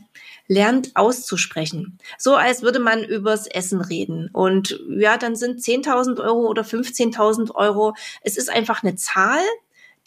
lernt 0.49 0.96
auszusprechen. 0.96 1.99
So 2.18 2.35
als 2.35 2.62
würde 2.62 2.81
man 2.81 3.05
übers 3.05 3.46
Essen 3.46 3.81
reden. 3.81 4.29
Und 4.33 4.81
ja, 4.88 5.16
dann 5.16 5.37
sind 5.37 5.61
10.000 5.61 6.20
Euro 6.20 6.49
oder 6.49 6.62
15.000 6.62 7.55
Euro. 7.55 7.94
Es 8.23 8.37
ist 8.37 8.51
einfach 8.51 8.83
eine 8.83 8.96
Zahl, 8.96 9.38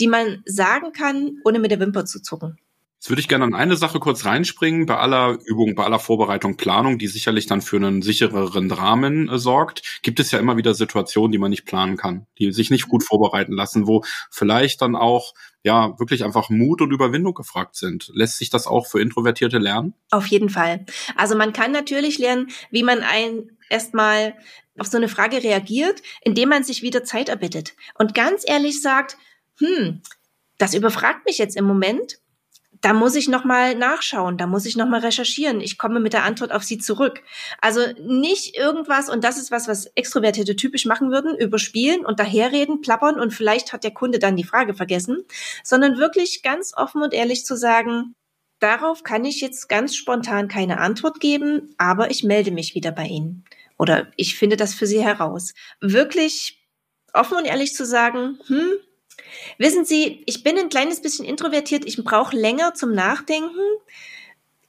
die 0.03 0.09
man 0.09 0.43
sagen 0.45 0.91
kann, 0.91 1.37
ohne 1.45 1.59
mit 1.59 1.71
der 1.71 1.79
Wimper 1.79 2.03
zu 2.03 2.21
zucken. 2.21 2.57
Jetzt 2.99 3.09
würde 3.09 3.21
ich 3.21 3.29
gerne 3.29 3.45
an 3.45 3.53
eine 3.53 3.77
Sache 3.77 4.01
kurz 4.01 4.25
reinspringen. 4.25 4.85
Bei 4.85 4.97
aller 4.97 5.37
Übung, 5.45 5.75
bei 5.75 5.85
aller 5.85 5.99
Vorbereitung, 5.99 6.57
Planung, 6.57 6.97
die 6.97 7.07
sicherlich 7.07 7.45
dann 7.47 7.61
für 7.61 7.77
einen 7.77 8.01
sichereren 8.01 8.69
Rahmen 8.69 9.29
äh, 9.29 9.39
sorgt, 9.39 10.01
gibt 10.03 10.19
es 10.19 10.31
ja 10.31 10.39
immer 10.39 10.57
wieder 10.57 10.73
Situationen, 10.73 11.31
die 11.31 11.37
man 11.37 11.51
nicht 11.51 11.63
planen 11.63 11.95
kann, 11.95 12.27
die 12.37 12.51
sich 12.51 12.69
nicht 12.69 12.89
gut 12.89 13.03
vorbereiten 13.03 13.53
lassen, 13.53 13.87
wo 13.87 14.03
vielleicht 14.29 14.81
dann 14.81 14.97
auch 14.97 15.33
ja 15.63 15.97
wirklich 15.99 16.25
einfach 16.25 16.49
Mut 16.49 16.81
und 16.81 16.91
Überwindung 16.91 17.33
gefragt 17.33 17.77
sind. 17.77 18.11
Lässt 18.13 18.39
sich 18.39 18.49
das 18.49 18.67
auch 18.67 18.87
für 18.87 19.01
Introvertierte 19.01 19.57
lernen? 19.57 19.93
Auf 20.11 20.27
jeden 20.27 20.49
Fall. 20.49 20.85
Also 21.15 21.37
man 21.37 21.53
kann 21.53 21.71
natürlich 21.71 22.19
lernen, 22.19 22.47
wie 22.71 22.83
man 22.83 23.03
ein 23.03 23.51
erstmal 23.69 24.35
auf 24.77 24.87
so 24.87 24.97
eine 24.97 25.07
Frage 25.07 25.43
reagiert, 25.43 26.01
indem 26.21 26.49
man 26.49 26.63
sich 26.63 26.81
wieder 26.81 27.03
Zeit 27.03 27.29
erbittet 27.29 27.73
und 27.95 28.15
ganz 28.15 28.43
ehrlich 28.47 28.81
sagt, 28.81 29.17
hm, 29.59 30.01
das 30.57 30.73
überfragt 30.73 31.25
mich 31.25 31.37
jetzt 31.37 31.55
im 31.55 31.65
Moment 31.65 32.19
da 32.83 32.91
muss 32.91 33.15
ich 33.15 33.29
noch 33.29 33.45
mal 33.45 33.75
nachschauen, 33.75 34.37
da 34.37 34.45
muss 34.45 34.65
ich 34.65 34.75
noch 34.75 34.89
mal 34.89 34.99
recherchieren. 34.99 35.61
Ich 35.61 35.77
komme 35.77 36.01
mit 36.01 36.11
der 36.11 36.25
Antwort 36.25 36.51
auf 36.51 36.63
Sie 36.63 36.77
zurück. 36.77 37.23
Also 37.61 37.79
nicht 37.97 38.57
irgendwas 38.57 39.09
und 39.09 39.23
das 39.23 39.37
ist 39.37 39.51
was, 39.51 39.69
was 39.69 39.85
Extrovertierte 39.95 40.57
typisch 40.57 40.85
machen 40.85 41.09
würden, 41.09 41.37
überspielen 41.37 42.05
und 42.05 42.19
daherreden, 42.19 42.81
plappern 42.81 43.21
und 43.21 43.33
vielleicht 43.33 43.71
hat 43.71 43.85
der 43.85 43.93
Kunde 43.93 44.19
dann 44.19 44.35
die 44.35 44.43
Frage 44.43 44.73
vergessen, 44.73 45.23
sondern 45.63 45.97
wirklich 45.97 46.43
ganz 46.43 46.73
offen 46.75 47.01
und 47.01 47.13
ehrlich 47.13 47.45
zu 47.45 47.55
sagen, 47.55 48.15
darauf 48.59 49.03
kann 49.03 49.23
ich 49.23 49.39
jetzt 49.39 49.69
ganz 49.69 49.95
spontan 49.95 50.49
keine 50.49 50.79
Antwort 50.79 51.21
geben, 51.21 51.73
aber 51.77 52.11
ich 52.11 52.25
melde 52.25 52.51
mich 52.51 52.75
wieder 52.75 52.91
bei 52.91 53.05
Ihnen 53.05 53.45
oder 53.77 54.11
ich 54.17 54.37
finde 54.37 54.57
das 54.57 54.73
für 54.73 54.87
Sie 54.87 55.01
heraus. 55.01 55.53
Wirklich 55.79 56.61
offen 57.13 57.37
und 57.37 57.45
ehrlich 57.45 57.75
zu 57.75 57.85
sagen, 57.85 58.39
hm, 58.47 58.73
Wissen 59.57 59.85
Sie, 59.85 60.23
ich 60.25 60.43
bin 60.43 60.57
ein 60.57 60.69
kleines 60.69 61.01
bisschen 61.01 61.25
introvertiert, 61.25 61.85
ich 61.85 62.03
brauche 62.03 62.35
länger 62.35 62.73
zum 62.73 62.93
Nachdenken. 62.93 63.59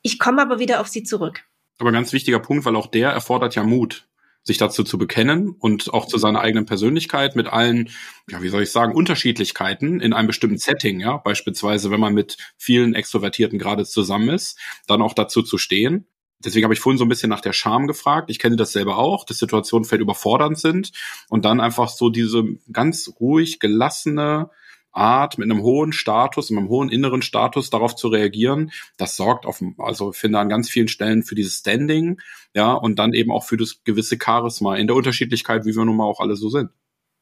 Ich 0.03 0.19
komme 0.19 0.43
aber 0.43 0.59
wieder 0.59 0.81
auf 0.81 0.89
Sie 0.89 1.03
zurück. 1.03 1.45
Aber 1.79 1.93
ganz 1.93 2.13
wichtiger 2.13 2.39
Punkt, 2.39 2.65
weil 2.65 2.77
auch 2.77 2.87
der 2.87 3.11
erfordert 3.11 3.55
ja 3.55 3.65
Mut, 3.65 4.07
sich 4.43 4.59
dazu 4.59 4.85
zu 4.85 4.99
bekennen 4.99 5.57
und 5.59 5.93
auch 5.93 6.07
zu 6.07 6.19
seiner 6.19 6.41
eigenen 6.41 6.67
Persönlichkeit 6.67 7.35
mit 7.35 7.47
allen, 7.47 7.91
ja, 8.31 8.43
wie 8.43 8.51
soll 8.51 8.63
ich 8.63 8.71
sagen, 8.71 8.95
Unterschiedlichkeiten 8.95 10.01
in 10.01 10.13
einem 10.13 10.27
bestimmten 10.27 10.59
Setting, 10.59 11.01
ja, 11.01 11.17
beispielsweise, 11.17 11.91
wenn 11.91 12.01
man 12.01 12.13
mit 12.13 12.37
vielen 12.59 12.95
Extrovertierten 12.95 13.59
gerade 13.59 13.87
zusammen 13.87 14.29
ist, 14.29 14.59
dann 14.87 15.03
auch 15.03 15.15
dazu 15.15 15.43
zu 15.43 15.57
stehen 15.57 16.07
Deswegen 16.45 16.65
habe 16.65 16.75
ich 16.75 16.81
vorhin 16.81 16.99
so 16.99 17.05
ein 17.05 17.09
bisschen 17.09 17.31
nach 17.31 17.41
der 17.41 17.53
Scham 17.53 17.87
gefragt. 17.87 18.31
Ich 18.31 18.39
kenne 18.39 18.57
das 18.57 18.73
selber 18.73 18.99
auch, 18.99 19.25
dass 19.25 19.39
Situationen 19.39 19.85
vielleicht 19.85 20.03
überfordernd 20.03 20.59
sind 20.59 20.93
und 21.29 21.45
dann 21.45 21.61
einfach 21.61 21.89
so 21.89 22.11
diese 22.11 22.45
ganz 22.73 23.13
ruhig 23.21 23.61
gelassene 23.61 24.51
Art 24.95 25.39
mit 25.39 25.51
einem 25.51 25.63
hohen 25.63 25.93
Status, 25.93 26.51
mit 26.51 26.59
einem 26.59 26.69
hohen 26.69 26.89
inneren 26.89 27.23
Status 27.23 27.69
darauf 27.69 27.97
zu 27.97 28.09
reagieren, 28.09 28.71
das 28.97 29.17
sorgt 29.17 29.45
auf, 29.45 29.61
also 29.79 30.13
finde 30.13 30.39
an 30.39 30.49
ganz 30.49 30.71
vielen 30.71 30.89
Stellen 30.89 31.25
für 31.25 31.35
dieses 31.35 31.59
Standing, 31.59 32.21
ja, 32.55 32.73
und 32.73 32.99
dann 32.99 33.13
eben 33.13 33.33
auch 33.33 33.45
für 33.45 33.57
das 33.57 33.83
gewisse 33.83 34.17
Charisma 34.23 34.77
in 34.77 34.87
der 34.87 34.95
Unterschiedlichkeit, 34.97 35.65
wie 35.65 35.75
wir 35.75 35.85
nun 35.85 35.97
mal 35.97 36.05
auch 36.05 36.21
alle 36.21 36.37
so 36.37 36.49
sind. 36.49 36.71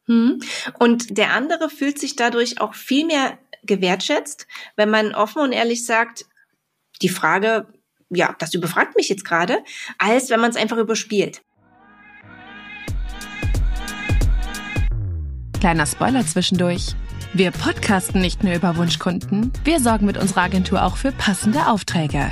Hm. 0.05 0.39
Und 0.79 1.17
der 1.17 1.33
andere 1.33 1.69
fühlt 1.69 1.97
sich 1.97 2.15
dadurch 2.15 2.61
auch 2.61 2.75
viel 2.75 3.05
mehr 3.07 3.39
gewertschätzt, 3.63 4.47
wenn 4.75 4.89
man 4.89 5.15
offen 5.15 5.41
und 5.41 5.51
ehrlich 5.51 5.85
sagt, 5.85 6.25
die 7.01 7.09
Frage 7.09 7.67
ja, 8.15 8.35
das 8.39 8.53
überfragt 8.53 8.95
mich 8.95 9.09
jetzt 9.09 9.25
gerade, 9.25 9.59
als 9.97 10.29
wenn 10.29 10.39
man 10.39 10.49
es 10.49 10.55
einfach 10.55 10.77
überspielt. 10.77 11.41
Kleiner 15.59 15.85
Spoiler 15.85 16.25
zwischendurch. 16.25 16.95
Wir 17.33 17.51
podcasten 17.51 18.21
nicht 18.21 18.43
nur 18.43 18.53
über 18.53 18.77
Wunschkunden, 18.77 19.51
wir 19.63 19.79
sorgen 19.79 20.05
mit 20.05 20.17
unserer 20.17 20.41
Agentur 20.41 20.83
auch 20.83 20.97
für 20.97 21.11
passende 21.11 21.67
Aufträge. 21.67 22.31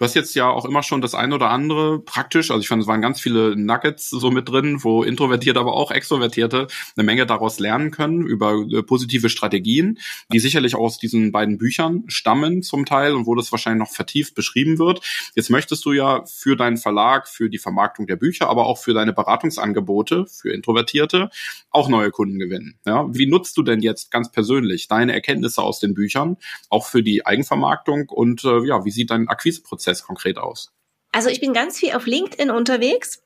Du 0.00 0.04
hast 0.06 0.14
jetzt 0.14 0.34
ja 0.34 0.48
auch 0.48 0.64
immer 0.64 0.82
schon 0.82 1.02
das 1.02 1.14
ein 1.14 1.34
oder 1.34 1.50
andere 1.50 2.00
praktisch, 2.00 2.50
also 2.50 2.62
ich 2.62 2.68
fand, 2.68 2.80
es 2.80 2.88
waren 2.88 3.02
ganz 3.02 3.20
viele 3.20 3.54
Nuggets 3.54 4.08
so 4.08 4.30
mit 4.30 4.48
drin, 4.48 4.82
wo 4.82 5.02
Introvertierte, 5.02 5.60
aber 5.60 5.74
auch 5.74 5.90
Extrovertierte 5.90 6.68
eine 6.96 7.04
Menge 7.04 7.26
daraus 7.26 7.58
lernen 7.58 7.90
können 7.90 8.22
über 8.22 8.66
äh, 8.72 8.82
positive 8.82 9.28
Strategien, 9.28 9.98
die 10.32 10.38
sicherlich 10.38 10.74
aus 10.74 10.96
diesen 10.96 11.32
beiden 11.32 11.58
Büchern 11.58 12.04
stammen 12.06 12.62
zum 12.62 12.86
Teil 12.86 13.14
und 13.14 13.26
wo 13.26 13.34
das 13.34 13.52
wahrscheinlich 13.52 13.86
noch 13.86 13.94
vertieft 13.94 14.34
beschrieben 14.34 14.78
wird. 14.78 15.02
Jetzt 15.34 15.50
möchtest 15.50 15.84
du 15.84 15.92
ja 15.92 16.24
für 16.24 16.56
deinen 16.56 16.78
Verlag, 16.78 17.28
für 17.28 17.50
die 17.50 17.58
Vermarktung 17.58 18.06
der 18.06 18.16
Bücher, 18.16 18.48
aber 18.48 18.64
auch 18.64 18.78
für 18.78 18.94
deine 18.94 19.12
Beratungsangebote 19.12 20.24
für 20.28 20.50
Introvertierte 20.50 21.28
auch 21.72 21.90
neue 21.90 22.10
Kunden 22.10 22.38
gewinnen. 22.38 22.78
Ja, 22.86 23.06
wie 23.10 23.26
nutzt 23.26 23.54
du 23.58 23.62
denn 23.62 23.80
jetzt 23.80 24.10
ganz 24.10 24.32
persönlich 24.32 24.88
deine 24.88 25.12
Erkenntnisse 25.12 25.60
aus 25.60 25.78
den 25.78 25.92
Büchern, 25.92 26.38
auch 26.70 26.86
für 26.86 27.02
die 27.02 27.26
Eigenvermarktung 27.26 28.08
und 28.08 28.44
äh, 28.44 28.64
ja, 28.66 28.86
wie 28.86 28.90
sieht 28.90 29.10
dein 29.10 29.28
Akquiseprozess 29.28 29.89
Prozess 29.90 30.02
konkret 30.04 30.38
aus? 30.38 30.72
Also 31.12 31.28
ich 31.28 31.40
bin 31.40 31.52
ganz 31.52 31.78
viel 31.78 31.92
auf 31.92 32.06
LinkedIn 32.06 32.50
unterwegs 32.50 33.22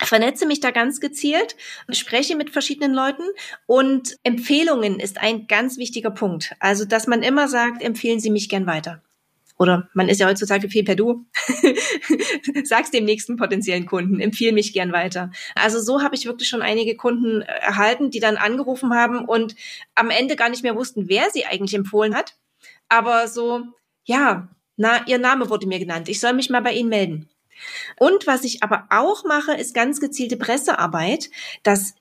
vernetze 0.00 0.46
mich 0.46 0.60
da 0.60 0.70
ganz 0.70 1.00
gezielt, 1.00 1.56
spreche 1.90 2.36
mit 2.36 2.50
verschiedenen 2.50 2.94
Leuten 2.94 3.24
und 3.66 4.16
Empfehlungen 4.22 5.00
ist 5.00 5.18
ein 5.18 5.48
ganz 5.48 5.76
wichtiger 5.76 6.12
Punkt. 6.12 6.54
Also, 6.60 6.84
dass 6.84 7.08
man 7.08 7.24
immer 7.24 7.48
sagt, 7.48 7.82
empfehlen 7.82 8.20
Sie 8.20 8.30
mich 8.30 8.48
gern 8.48 8.66
weiter. 8.68 9.02
Oder 9.58 9.88
man 9.94 10.08
ist 10.08 10.20
ja 10.20 10.28
heutzutage 10.28 10.68
viel 10.68 10.84
per 10.84 10.94
Du. 10.94 11.26
Sag's 12.64 12.92
dem 12.92 13.04
nächsten 13.04 13.36
potenziellen 13.36 13.86
Kunden, 13.86 14.20
empfehle 14.20 14.52
mich 14.52 14.72
gern 14.72 14.92
weiter. 14.92 15.32
Also 15.56 15.80
so 15.80 16.00
habe 16.00 16.14
ich 16.14 16.26
wirklich 16.26 16.48
schon 16.48 16.62
einige 16.62 16.94
Kunden 16.94 17.42
erhalten, 17.42 18.10
die 18.10 18.20
dann 18.20 18.36
angerufen 18.36 18.94
haben 18.94 19.24
und 19.24 19.56
am 19.96 20.10
Ende 20.10 20.36
gar 20.36 20.48
nicht 20.48 20.62
mehr 20.62 20.76
wussten, 20.76 21.08
wer 21.08 21.28
sie 21.32 21.44
eigentlich 21.44 21.74
empfohlen 21.74 22.14
hat. 22.14 22.36
Aber 22.88 23.26
so, 23.26 23.64
ja, 24.04 24.48
na, 24.78 25.06
Ihr 25.06 25.18
Name 25.18 25.50
wurde 25.50 25.66
mir 25.66 25.78
genannt. 25.78 26.08
Ich 26.08 26.20
soll 26.20 26.32
mich 26.32 26.48
mal 26.48 26.62
bei 26.62 26.72
Ihnen 26.72 26.88
melden. 26.88 27.28
Und 27.98 28.26
was 28.26 28.44
ich 28.44 28.62
aber 28.62 28.86
auch 28.90 29.24
mache, 29.24 29.52
ist 29.54 29.74
ganz 29.74 30.00
gezielte 30.00 30.36
Pressearbeit. 30.36 31.30
Das 31.64 31.94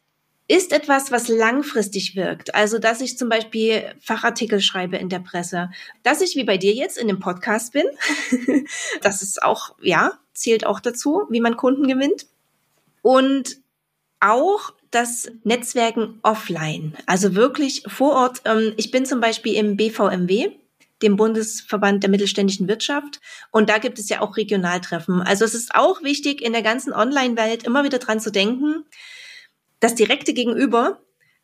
ist 0.47 0.71
etwas, 0.71 1.11
was 1.11 1.27
langfristig 1.27 2.15
wirkt. 2.15 2.55
Also, 2.55 2.77
dass 2.77 3.01
ich 3.01 3.17
zum 3.17 3.29
Beispiel 3.29 3.83
Fachartikel 3.99 4.61
schreibe 4.61 4.97
in 4.97 5.09
der 5.09 5.19
Presse, 5.19 5.71
dass 6.03 6.21
ich 6.21 6.35
wie 6.35 6.45
bei 6.45 6.57
dir 6.57 6.73
jetzt 6.73 6.97
in 6.97 7.07
dem 7.07 7.19
Podcast 7.19 7.73
bin. 7.73 7.85
das 9.01 9.21
ist 9.21 9.41
auch, 9.41 9.75
ja, 9.81 10.13
zählt 10.33 10.65
auch 10.65 10.79
dazu, 10.79 11.23
wie 11.29 11.41
man 11.41 11.57
Kunden 11.57 11.87
gewinnt. 11.87 12.27
Und 13.01 13.57
auch 14.19 14.73
das 14.91 15.29
Netzwerken 15.43 16.19
offline, 16.21 16.95
also 17.07 17.35
wirklich 17.35 17.83
vor 17.87 18.13
Ort. 18.13 18.41
Ähm, 18.45 18.73
ich 18.77 18.91
bin 18.91 19.05
zum 19.05 19.19
Beispiel 19.19 19.55
im 19.55 19.75
BVMW, 19.75 20.51
dem 21.01 21.15
Bundesverband 21.15 22.03
der 22.03 22.09
mittelständischen 22.09 22.67
Wirtschaft. 22.67 23.19
Und 23.51 23.69
da 23.69 23.77
gibt 23.77 23.99
es 23.99 24.09
ja 24.09 24.21
auch 24.21 24.37
Regionaltreffen. 24.37 25.21
Also 25.21 25.45
es 25.45 25.53
ist 25.53 25.75
auch 25.75 26.01
wichtig, 26.03 26.41
in 26.41 26.53
der 26.53 26.63
ganzen 26.63 26.93
Online-Welt 26.93 27.63
immer 27.63 27.83
wieder 27.83 27.99
dran 27.99 28.19
zu 28.19 28.31
denken, 28.31 28.85
das 29.79 29.95
direkte 29.95 30.33
Gegenüber 30.33 30.99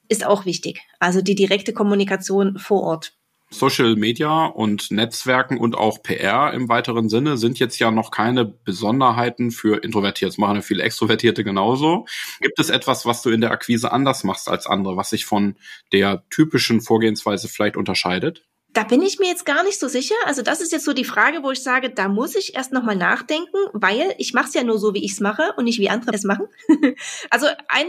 ist 0.09 0.25
auch 0.25 0.45
wichtig. 0.45 0.81
Also 0.99 1.21
die 1.21 1.35
direkte 1.35 1.73
Kommunikation 1.73 2.57
vor 2.57 2.81
Ort. 2.81 3.13
Social 3.53 3.95
Media 3.95 4.45
und 4.45 4.91
Netzwerken 4.91 5.57
und 5.57 5.75
auch 5.75 6.01
PR 6.01 6.53
im 6.53 6.69
weiteren 6.69 7.07
Sinne 7.07 7.37
sind 7.37 7.59
jetzt 7.59 7.77
ja 7.79 7.91
noch 7.91 8.09
keine 8.09 8.45
Besonderheiten 8.45 9.51
für 9.51 9.83
Introvertierte. 9.83 10.31
Das 10.31 10.37
machen 10.39 10.55
ja 10.55 10.61
viele 10.61 10.83
Extrovertierte 10.83 11.43
genauso. 11.43 12.05
Gibt 12.41 12.59
es 12.59 12.69
etwas, 12.69 13.05
was 13.05 13.21
du 13.21 13.29
in 13.29 13.41
der 13.41 13.51
Akquise 13.51 13.91
anders 13.91 14.23
machst 14.23 14.49
als 14.49 14.65
andere, 14.65 14.97
was 14.97 15.11
sich 15.11 15.25
von 15.25 15.55
der 15.91 16.23
typischen 16.29 16.81
Vorgehensweise 16.81 17.47
vielleicht 17.47 17.77
unterscheidet? 17.77 18.43
Da 18.73 18.83
bin 18.83 19.03
ich 19.03 19.19
mir 19.19 19.27
jetzt 19.27 19.45
gar 19.45 19.63
nicht 19.63 19.79
so 19.79 19.88
sicher. 19.88 20.15
Also 20.25 20.41
das 20.41 20.59
ist 20.59 20.71
jetzt 20.71 20.86
so 20.86 20.93
die 20.93 21.05
Frage, 21.05 21.43
wo 21.43 21.51
ich 21.51 21.62
sage, 21.62 21.91
da 21.91 22.07
muss 22.07 22.36
ich 22.36 22.55
erst 22.55 22.73
nochmal 22.73 22.95
nachdenken, 22.95 23.57
weil 23.71 24.15
ich 24.17 24.33
mache 24.33 24.47
es 24.47 24.53
ja 24.55 24.63
nur 24.63 24.79
so, 24.79 24.95
wie 24.95 25.05
ich 25.05 25.12
es 25.12 25.19
mache 25.19 25.53
und 25.57 25.65
nicht 25.65 25.79
wie 25.79 25.89
andere 25.89 26.15
es 26.15 26.23
machen. 26.23 26.47
also 27.29 27.47
ein 27.67 27.86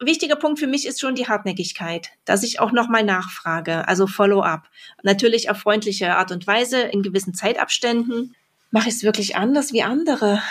wichtiger 0.00 0.36
Punkt 0.36 0.58
für 0.58 0.66
mich 0.66 0.86
ist 0.86 1.00
schon 1.00 1.14
die 1.14 1.28
Hartnäckigkeit, 1.28 2.10
dass 2.26 2.42
ich 2.42 2.60
auch 2.60 2.72
nochmal 2.72 3.04
nachfrage, 3.04 3.88
also 3.88 4.06
Follow-up. 4.06 4.68
Natürlich 5.02 5.50
auf 5.50 5.58
freundliche 5.58 6.14
Art 6.14 6.30
und 6.30 6.46
Weise, 6.46 6.80
in 6.80 7.02
gewissen 7.02 7.32
Zeitabständen. 7.34 8.34
Mache 8.70 8.88
ich 8.90 8.96
es 8.96 9.02
wirklich 9.02 9.36
anders 9.36 9.72
wie 9.72 9.82
andere? 9.82 10.42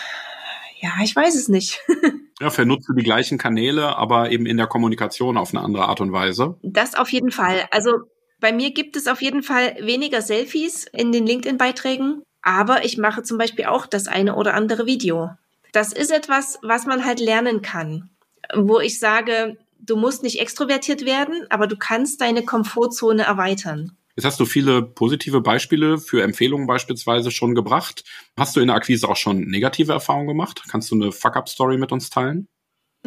Ja, 0.79 0.91
ich 1.03 1.15
weiß 1.15 1.35
es 1.35 1.49
nicht. 1.49 1.79
ja, 2.39 2.49
vernutzt 2.49 2.89
du 2.89 2.93
die 2.93 3.03
gleichen 3.03 3.37
Kanäle, 3.37 3.95
aber 3.95 4.31
eben 4.31 4.47
in 4.47 4.57
der 4.57 4.67
Kommunikation 4.67 5.37
auf 5.37 5.53
eine 5.53 5.63
andere 5.63 5.85
Art 5.85 6.01
und 6.01 6.11
Weise? 6.11 6.57
Das 6.63 6.95
auf 6.95 7.09
jeden 7.11 7.31
Fall. 7.31 7.67
Also 7.71 7.91
bei 8.39 8.51
mir 8.51 8.71
gibt 8.71 8.95
es 8.95 9.07
auf 9.07 9.21
jeden 9.21 9.43
Fall 9.43 9.75
weniger 9.79 10.21
Selfies 10.21 10.85
in 10.85 11.11
den 11.11 11.25
LinkedIn-Beiträgen, 11.25 12.21
aber 12.41 12.85
ich 12.85 12.97
mache 12.97 13.23
zum 13.23 13.37
Beispiel 13.37 13.65
auch 13.65 13.85
das 13.85 14.07
eine 14.07 14.35
oder 14.35 14.53
andere 14.53 14.85
Video. 14.85 15.31
Das 15.71 15.91
ist 15.91 16.11
etwas, 16.11 16.59
was 16.61 16.85
man 16.85 17.03
halt 17.03 17.19
lernen 17.19 17.61
kann, 17.61 18.09
wo 18.55 18.79
ich 18.79 18.99
sage, 18.99 19.57
du 19.79 19.95
musst 19.95 20.23
nicht 20.23 20.39
extrovertiert 20.39 21.05
werden, 21.05 21.45
aber 21.49 21.67
du 21.67 21.77
kannst 21.77 22.21
deine 22.21 22.43
Komfortzone 22.43 23.23
erweitern. 23.23 23.91
Jetzt 24.15 24.25
hast 24.25 24.39
du 24.39 24.45
viele 24.45 24.81
positive 24.81 25.41
Beispiele 25.41 25.99
für 25.99 26.23
Empfehlungen 26.23 26.65
beispielsweise 26.65 27.29
schon 27.29 27.53
gebracht. 27.53 28.03
Hast 28.35 28.55
du 28.55 28.61
in 28.61 28.67
der 28.67 28.75
Akquise 28.75 29.07
auch 29.07 29.15
schon 29.15 29.41
negative 29.41 29.93
Erfahrungen 29.93 30.27
gemacht? 30.27 30.63
Kannst 30.67 30.89
du 30.89 30.95
eine 30.95 31.11
Fuck-up-Story 31.11 31.77
mit 31.77 31.91
uns 31.91 32.09
teilen? 32.09 32.47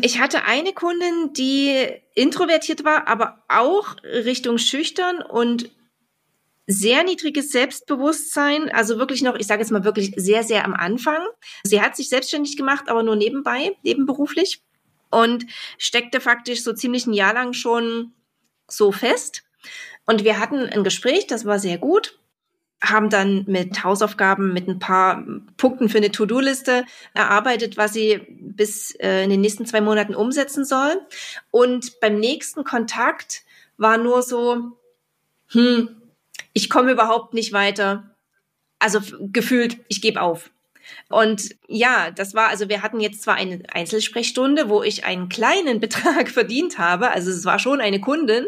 Ich 0.00 0.18
hatte 0.18 0.44
eine 0.44 0.72
Kundin, 0.72 1.32
die 1.32 1.88
introvertiert 2.14 2.84
war, 2.84 3.08
aber 3.08 3.44
auch 3.48 3.96
Richtung 4.02 4.58
schüchtern 4.58 5.22
und 5.22 5.70
sehr 6.66 7.02
niedriges 7.02 7.50
Selbstbewusstsein, 7.50 8.70
also 8.70 8.98
wirklich 8.98 9.22
noch, 9.22 9.34
ich 9.34 9.46
sage 9.46 9.60
jetzt 9.60 9.72
mal 9.72 9.84
wirklich 9.84 10.12
sehr, 10.16 10.44
sehr 10.44 10.64
am 10.64 10.72
Anfang. 10.72 11.26
Sie 11.64 11.80
hat 11.80 11.96
sich 11.96 12.08
selbstständig 12.08 12.56
gemacht, 12.56 12.84
aber 12.88 13.02
nur 13.02 13.16
nebenbei, 13.16 13.76
nebenberuflich 13.82 14.62
und 15.10 15.46
steckte 15.78 16.20
faktisch 16.20 16.62
so 16.62 16.72
ziemlich 16.72 17.06
ein 17.06 17.12
Jahr 17.12 17.34
lang 17.34 17.52
schon 17.52 18.12
so 18.68 18.92
fest. 18.92 19.42
Und 20.06 20.22
wir 20.22 20.38
hatten 20.38 20.60
ein 20.60 20.84
Gespräch, 20.84 21.26
das 21.26 21.44
war 21.44 21.58
sehr 21.58 21.78
gut, 21.78 22.19
haben 22.82 23.10
dann 23.10 23.44
mit 23.46 23.84
Hausaufgaben, 23.84 24.52
mit 24.52 24.66
ein 24.68 24.78
paar 24.78 25.24
Punkten 25.56 25.88
für 25.88 25.98
eine 25.98 26.10
To-Do-Liste 26.10 26.84
erarbeitet, 27.12 27.76
was 27.76 27.92
sie 27.92 28.20
bis 28.40 28.92
äh, 29.00 29.24
in 29.24 29.30
den 29.30 29.42
nächsten 29.42 29.66
zwei 29.66 29.80
Monaten 29.80 30.14
umsetzen 30.14 30.64
soll. 30.64 30.98
Und 31.50 32.00
beim 32.00 32.18
nächsten 32.18 32.64
Kontakt 32.64 33.42
war 33.76 33.98
nur 33.98 34.22
so, 34.22 34.78
hm, 35.48 35.88
ich 36.52 36.70
komme 36.70 36.92
überhaupt 36.92 37.34
nicht 37.34 37.52
weiter. 37.52 38.16
Also 38.78 39.00
gefühlt, 39.30 39.78
ich 39.88 40.00
gebe 40.00 40.20
auf. 40.20 40.50
Und 41.08 41.50
ja, 41.66 42.10
das 42.10 42.34
war, 42.34 42.48
also 42.48 42.68
wir 42.68 42.82
hatten 42.82 43.00
jetzt 43.00 43.22
zwar 43.22 43.34
eine 43.34 43.62
Einzelsprechstunde, 43.72 44.68
wo 44.68 44.82
ich 44.82 45.04
einen 45.04 45.28
kleinen 45.28 45.80
Betrag 45.80 46.28
verdient 46.28 46.78
habe, 46.78 47.10
also 47.10 47.30
es 47.30 47.44
war 47.44 47.58
schon 47.58 47.80
eine 47.80 48.00
Kundin, 48.00 48.46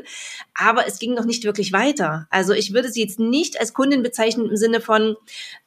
aber 0.54 0.86
es 0.86 0.98
ging 0.98 1.14
noch 1.14 1.24
nicht 1.24 1.44
wirklich 1.44 1.72
weiter. 1.72 2.26
Also 2.30 2.52
ich 2.52 2.72
würde 2.72 2.90
sie 2.90 3.02
jetzt 3.02 3.18
nicht 3.18 3.58
als 3.58 3.72
Kundin 3.72 4.02
bezeichnen 4.02 4.48
im 4.48 4.56
Sinne 4.56 4.80
von 4.80 5.16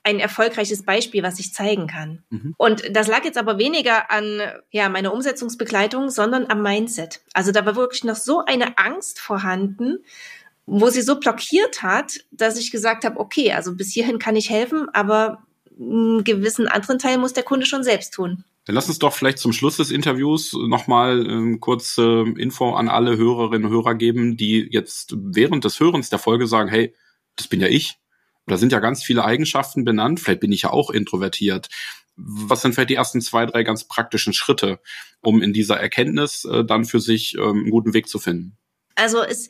ein 0.03 0.19
erfolgreiches 0.19 0.83
Beispiel, 0.83 1.23
was 1.23 1.39
ich 1.39 1.53
zeigen 1.53 1.87
kann. 1.87 2.23
Mhm. 2.29 2.53
Und 2.57 2.95
das 2.95 3.07
lag 3.07 3.25
jetzt 3.25 3.37
aber 3.37 3.57
weniger 3.57 4.11
an 4.11 4.41
ja, 4.69 4.87
meiner 4.89 5.13
Umsetzungsbegleitung, 5.13 6.09
sondern 6.09 6.45
am 6.47 6.61
Mindset. 6.61 7.21
Also 7.33 7.51
da 7.51 7.65
war 7.65 7.75
wirklich 7.75 8.03
noch 8.03 8.15
so 8.15 8.45
eine 8.45 8.77
Angst 8.77 9.19
vorhanden, 9.19 10.03
wo 10.67 10.89
sie 10.89 11.01
so 11.01 11.19
blockiert 11.19 11.83
hat, 11.83 12.19
dass 12.31 12.57
ich 12.57 12.71
gesagt 12.71 13.05
habe, 13.05 13.19
okay, 13.19 13.53
also 13.53 13.75
bis 13.75 13.93
hierhin 13.93 14.19
kann 14.19 14.35
ich 14.35 14.49
helfen, 14.49 14.87
aber 14.93 15.44
einen 15.79 16.23
gewissen 16.23 16.67
anderen 16.67 16.99
Teil 16.99 17.17
muss 17.17 17.33
der 17.33 17.43
Kunde 17.43 17.65
schon 17.65 17.83
selbst 17.83 18.13
tun. 18.13 18.43
Dann 18.65 18.75
lass 18.75 18.87
uns 18.87 18.99
doch 18.99 19.13
vielleicht 19.13 19.37
zum 19.37 19.53
Schluss 19.53 19.77
des 19.77 19.91
Interviews 19.91 20.53
nochmal 20.53 21.25
ähm, 21.29 21.59
kurze 21.59 22.25
Info 22.37 22.73
an 22.73 22.89
alle 22.89 23.15
Hörerinnen 23.15 23.65
und 23.67 23.71
Hörer 23.71 23.95
geben, 23.95 24.37
die 24.37 24.67
jetzt 24.71 25.13
während 25.15 25.65
des 25.65 25.79
Hörens 25.79 26.09
der 26.09 26.19
Folge 26.19 26.47
sagen, 26.47 26.69
hey, 26.69 26.95
das 27.35 27.47
bin 27.47 27.61
ja 27.61 27.67
ich. 27.67 27.99
Da 28.47 28.57
sind 28.57 28.71
ja 28.71 28.79
ganz 28.79 29.03
viele 29.03 29.23
Eigenschaften 29.23 29.85
benannt. 29.85 30.19
Vielleicht 30.19 30.39
bin 30.39 30.51
ich 30.51 30.63
ja 30.63 30.71
auch 30.71 30.89
introvertiert. 30.89 31.69
Was 32.15 32.61
sind 32.61 32.73
vielleicht 32.73 32.89
die 32.89 32.95
ersten 32.95 33.21
zwei, 33.21 33.45
drei 33.45 33.63
ganz 33.63 33.87
praktischen 33.87 34.33
Schritte, 34.33 34.79
um 35.21 35.41
in 35.41 35.53
dieser 35.53 35.79
Erkenntnis 35.79 36.45
äh, 36.45 36.63
dann 36.63 36.85
für 36.85 36.99
sich 36.99 37.35
ähm, 37.35 37.63
einen 37.63 37.69
guten 37.71 37.93
Weg 37.93 38.07
zu 38.07 38.19
finden? 38.19 38.57
Also 38.95 39.21
es 39.21 39.49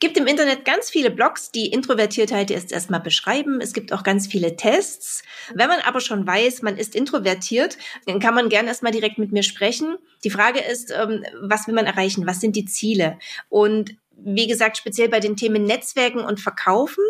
gibt 0.00 0.16
im 0.16 0.26
Internet 0.26 0.64
ganz 0.64 0.88
viele 0.88 1.10
Blogs, 1.10 1.50
die 1.50 1.66
Introvertiertheit 1.66 2.48
jetzt 2.48 2.72
erstmal 2.72 3.00
beschreiben. 3.00 3.60
Es 3.60 3.74
gibt 3.74 3.92
auch 3.92 4.02
ganz 4.02 4.26
viele 4.26 4.56
Tests. 4.56 5.22
Wenn 5.54 5.68
man 5.68 5.80
aber 5.80 6.00
schon 6.00 6.26
weiß, 6.26 6.62
man 6.62 6.78
ist 6.78 6.94
introvertiert, 6.94 7.76
dann 8.06 8.20
kann 8.20 8.34
man 8.34 8.48
gerne 8.48 8.68
erstmal 8.68 8.92
direkt 8.92 9.18
mit 9.18 9.32
mir 9.32 9.42
sprechen. 9.42 9.96
Die 10.24 10.30
Frage 10.30 10.60
ist, 10.60 10.90
ähm, 10.90 11.24
was 11.42 11.66
will 11.66 11.74
man 11.74 11.86
erreichen? 11.86 12.26
Was 12.26 12.40
sind 12.40 12.56
die 12.56 12.64
Ziele? 12.64 13.18
Und 13.50 13.96
wie 14.16 14.46
gesagt, 14.46 14.78
speziell 14.78 15.10
bei 15.10 15.20
den 15.20 15.36
Themen 15.36 15.64
Netzwerken 15.64 16.20
und 16.20 16.40
Verkaufen 16.40 17.04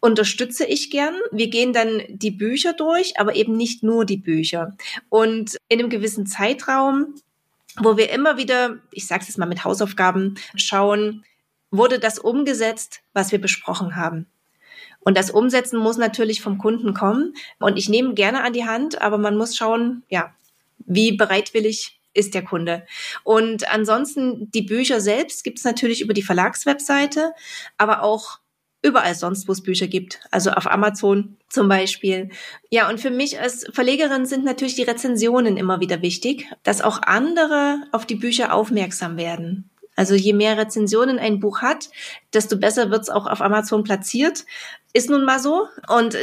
unterstütze 0.00 0.64
ich 0.64 0.90
gern. 0.90 1.16
Wir 1.32 1.48
gehen 1.48 1.72
dann 1.72 2.02
die 2.08 2.30
Bücher 2.30 2.72
durch, 2.72 3.18
aber 3.18 3.34
eben 3.34 3.56
nicht 3.56 3.82
nur 3.82 4.04
die 4.04 4.16
Bücher. 4.16 4.76
Und 5.08 5.56
in 5.68 5.80
einem 5.80 5.90
gewissen 5.90 6.26
Zeitraum 6.26 7.14
wo 7.82 7.96
wir 7.96 8.10
immer 8.10 8.36
wieder, 8.36 8.78
ich 8.90 9.06
sage 9.06 9.22
es 9.22 9.28
jetzt 9.28 9.38
mal 9.38 9.46
mit 9.46 9.64
Hausaufgaben, 9.64 10.36
schauen, 10.56 11.24
wurde 11.70 11.98
das 11.98 12.18
umgesetzt, 12.18 13.00
was 13.12 13.32
wir 13.32 13.40
besprochen 13.40 13.96
haben. 13.96 14.26
Und 15.00 15.16
das 15.16 15.30
Umsetzen 15.30 15.78
muss 15.78 15.96
natürlich 15.96 16.42
vom 16.42 16.58
Kunden 16.58 16.94
kommen. 16.94 17.34
Und 17.58 17.78
ich 17.78 17.88
nehme 17.88 18.14
gerne 18.14 18.42
an 18.42 18.52
die 18.52 18.66
Hand, 18.66 19.00
aber 19.00 19.18
man 19.18 19.36
muss 19.36 19.56
schauen, 19.56 20.02
ja, 20.08 20.34
wie 20.78 21.12
bereitwillig 21.12 22.00
ist 22.14 22.34
der 22.34 22.44
Kunde. 22.44 22.84
Und 23.22 23.70
ansonsten 23.72 24.50
die 24.50 24.62
Bücher 24.62 25.00
selbst 25.00 25.44
gibt 25.44 25.58
es 25.58 25.64
natürlich 25.64 26.00
über 26.00 26.14
die 26.14 26.22
Verlagswebseite, 26.22 27.32
aber 27.76 28.02
auch 28.02 28.40
überall 28.82 29.14
sonst, 29.14 29.48
wo 29.48 29.52
es 29.52 29.62
Bücher 29.62 29.86
gibt. 29.86 30.20
Also 30.30 30.50
auf 30.50 30.70
Amazon 30.70 31.36
zum 31.48 31.68
Beispiel. 31.68 32.30
Ja, 32.70 32.88
und 32.88 33.00
für 33.00 33.10
mich 33.10 33.40
als 33.40 33.66
Verlegerin 33.72 34.26
sind 34.26 34.44
natürlich 34.44 34.76
die 34.76 34.82
Rezensionen 34.82 35.56
immer 35.56 35.80
wieder 35.80 36.02
wichtig, 36.02 36.46
dass 36.62 36.80
auch 36.80 37.02
andere 37.02 37.82
auf 37.92 38.06
die 38.06 38.14
Bücher 38.14 38.54
aufmerksam 38.54 39.16
werden. 39.16 39.70
Also 39.96 40.14
je 40.14 40.32
mehr 40.32 40.56
Rezensionen 40.56 41.18
ein 41.18 41.40
Buch 41.40 41.60
hat, 41.60 41.90
desto 42.32 42.56
besser 42.56 42.90
wird 42.90 43.02
es 43.02 43.10
auch 43.10 43.26
auf 43.26 43.40
Amazon 43.40 43.82
platziert. 43.82 44.44
Ist 44.92 45.10
nun 45.10 45.24
mal 45.24 45.40
so. 45.40 45.66
Und 45.88 46.16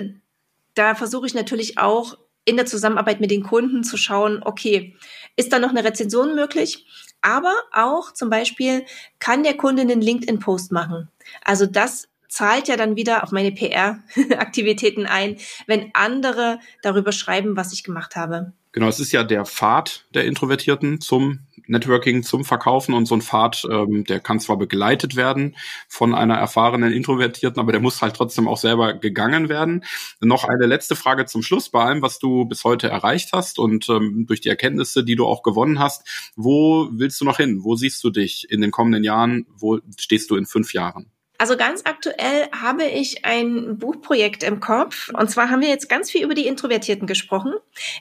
da 0.76 0.96
versuche 0.96 1.28
ich 1.28 1.34
natürlich 1.34 1.78
auch 1.78 2.18
in 2.46 2.56
der 2.56 2.66
Zusammenarbeit 2.66 3.20
mit 3.20 3.32
den 3.32 3.44
Kunden 3.44 3.84
zu 3.84 3.98
schauen, 3.98 4.42
okay, 4.44 4.96
ist 5.36 5.52
da 5.52 5.60
noch 5.60 5.72
eine 5.72 5.84
Rezension 5.84 6.36
möglich? 6.36 6.86
Aber 7.22 7.54
auch 7.74 8.14
zum 8.14 8.30
Beispiel, 8.30 8.86
kann 9.20 9.44
der 9.44 9.58
Kunde 9.58 9.82
einen 9.82 10.00
LinkedIn-Post 10.00 10.72
machen? 10.72 11.10
Also 11.44 11.66
das 11.66 12.08
zahlt 12.28 12.68
ja 12.68 12.78
dann 12.78 12.96
wieder 12.96 13.24
auf 13.24 13.32
meine 13.32 13.52
PR-Aktivitäten 13.52 15.06
ein, 15.06 15.38
wenn 15.68 15.92
andere 15.94 16.60
darüber 16.82 17.12
schreiben, 17.12 17.56
was 17.56 17.74
ich 17.74 17.84
gemacht 17.84 18.16
habe. 18.16 18.54
Genau, 18.76 18.90
es 18.90 19.00
ist 19.00 19.14
ja 19.14 19.24
der 19.24 19.46
Pfad 19.46 20.06
der 20.14 20.26
Introvertierten 20.26 21.00
zum 21.00 21.40
Networking, 21.68 22.24
zum 22.24 22.44
Verkaufen 22.44 22.94
und 22.94 23.06
so 23.06 23.16
ein 23.16 23.22
Pfad, 23.22 23.66
ähm, 23.72 24.04
der 24.04 24.20
kann 24.20 24.42
zwar 24.42 24.58
begleitet 24.58 25.16
werden 25.16 25.56
von 25.88 26.14
einer 26.14 26.36
erfahrenen 26.36 26.92
Introvertierten, 26.92 27.60
aber 27.60 27.72
der 27.72 27.80
muss 27.80 28.02
halt 28.02 28.18
trotzdem 28.18 28.50
auch 28.50 28.58
selber 28.58 28.94
gegangen 28.94 29.48
werden. 29.48 29.86
Noch 30.20 30.44
eine 30.44 30.66
letzte 30.66 30.98
Frage 30.98 31.26
zum 31.26 31.42
Schluss 31.42 31.70
bei 31.70 31.86
allem, 31.86 32.02
was 32.02 32.20
du 32.20 32.44
bis 32.44 32.66
heute 32.66 32.90
erreicht 32.90 33.30
hast 33.32 33.60
und 33.60 33.88
ähm, 33.88 34.26
durch 34.28 34.42
die 34.42 34.50
Erkenntnisse, 34.50 35.06
die 35.06 35.16
du 35.16 35.26
auch 35.26 35.42
gewonnen 35.42 35.80
hast. 35.80 36.34
Wo 36.36 36.90
willst 36.92 37.22
du 37.22 37.26
noch 37.26 37.38
hin? 37.38 37.64
Wo 37.64 37.76
siehst 37.76 38.04
du 38.04 38.10
dich 38.10 38.46
in 38.50 38.60
den 38.60 38.72
kommenden 38.72 39.06
Jahren? 39.06 39.46
Wo 39.58 39.80
stehst 39.98 40.30
du 40.32 40.36
in 40.36 40.46
fünf 40.46 40.74
Jahren? 40.74 41.12
Also 41.38 41.58
ganz 41.58 41.82
aktuell 41.86 42.50
habe 42.52 42.86
ich 42.86 43.26
ein 43.26 43.78
Buchprojekt 43.78 44.44
im 44.44 44.60
Kopf. 44.60 45.10
Und 45.10 45.30
zwar 45.30 45.50
haben 45.50 45.62
wir 45.62 45.70
jetzt 45.70 45.90
ganz 45.90 46.10
viel 46.10 46.24
über 46.24 46.34
die 46.34 46.48
Introvertierten 46.48 47.08
gesprochen. 47.08 47.54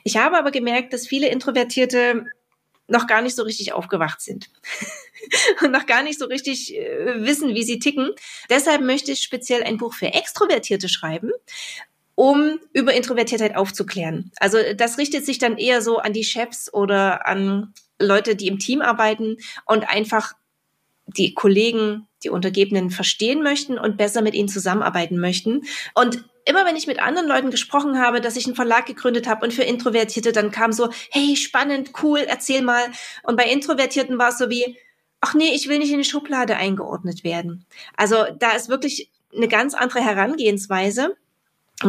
Ich 0.03 0.17
habe 0.17 0.37
aber 0.37 0.51
gemerkt, 0.51 0.93
dass 0.93 1.07
viele 1.07 1.27
Introvertierte 1.27 2.25
noch 2.87 3.07
gar 3.07 3.21
nicht 3.21 3.35
so 3.35 3.43
richtig 3.43 3.73
aufgewacht 3.73 4.21
sind 4.21 4.49
und 5.61 5.71
noch 5.71 5.85
gar 5.85 6.03
nicht 6.03 6.19
so 6.19 6.25
richtig 6.25 6.75
äh, 6.75 7.25
wissen, 7.25 7.55
wie 7.55 7.63
sie 7.63 7.79
ticken. 7.79 8.11
Deshalb 8.49 8.81
möchte 8.81 9.11
ich 9.11 9.21
speziell 9.21 9.63
ein 9.63 9.77
Buch 9.77 9.93
für 9.93 10.13
Extrovertierte 10.13 10.87
schreiben, 10.87 11.31
um 12.13 12.59
über 12.73 12.93
Introvertiertheit 12.93 13.55
aufzuklären. 13.55 14.31
Also 14.37 14.59
das 14.75 14.97
richtet 14.97 15.25
sich 15.25 15.39
dann 15.39 15.57
eher 15.57 15.81
so 15.81 15.97
an 15.97 16.13
die 16.13 16.23
Chefs 16.23 16.71
oder 16.71 17.27
an 17.27 17.73
Leute, 17.99 18.35
die 18.35 18.47
im 18.47 18.59
Team 18.59 18.81
arbeiten 18.81 19.37
und 19.65 19.89
einfach 19.89 20.33
die 21.07 21.33
Kollegen, 21.33 22.07
die 22.25 22.29
Untergebenen 22.29 22.89
verstehen 22.89 23.41
möchten 23.41 23.77
und 23.77 23.97
besser 23.97 24.21
mit 24.21 24.33
ihnen 24.33 24.49
zusammenarbeiten 24.49 25.19
möchten. 25.19 25.61
Und 25.93 26.25
immer 26.43 26.65
wenn 26.65 26.75
ich 26.75 26.87
mit 26.87 26.99
anderen 26.99 27.27
Leuten 27.27 27.51
gesprochen 27.51 27.99
habe, 27.99 28.19
dass 28.19 28.35
ich 28.35 28.45
einen 28.45 28.55
Verlag 28.55 28.85
gegründet 28.85 29.27
habe 29.27 29.45
und 29.45 29.53
für 29.53 29.63
Introvertierte, 29.63 30.31
dann 30.31 30.51
kam 30.51 30.71
so, 30.71 30.89
hey, 31.11 31.35
spannend, 31.35 31.91
cool, 32.01 32.19
erzähl 32.19 32.61
mal. 32.61 32.85
Und 33.23 33.35
bei 33.35 33.45
Introvertierten 33.45 34.17
war 34.17 34.29
es 34.29 34.37
so 34.37 34.49
wie, 34.49 34.77
ach 35.21 35.33
nee, 35.33 35.53
ich 35.53 35.69
will 35.69 35.79
nicht 35.79 35.89
in 35.89 35.95
eine 35.95 36.03
Schublade 36.03 36.57
eingeordnet 36.57 37.23
werden. 37.23 37.65
Also 37.95 38.25
da 38.37 38.51
ist 38.51 38.69
wirklich 38.69 39.11
eine 39.35 39.47
ganz 39.47 39.73
andere 39.73 40.01
Herangehensweise 40.01 41.15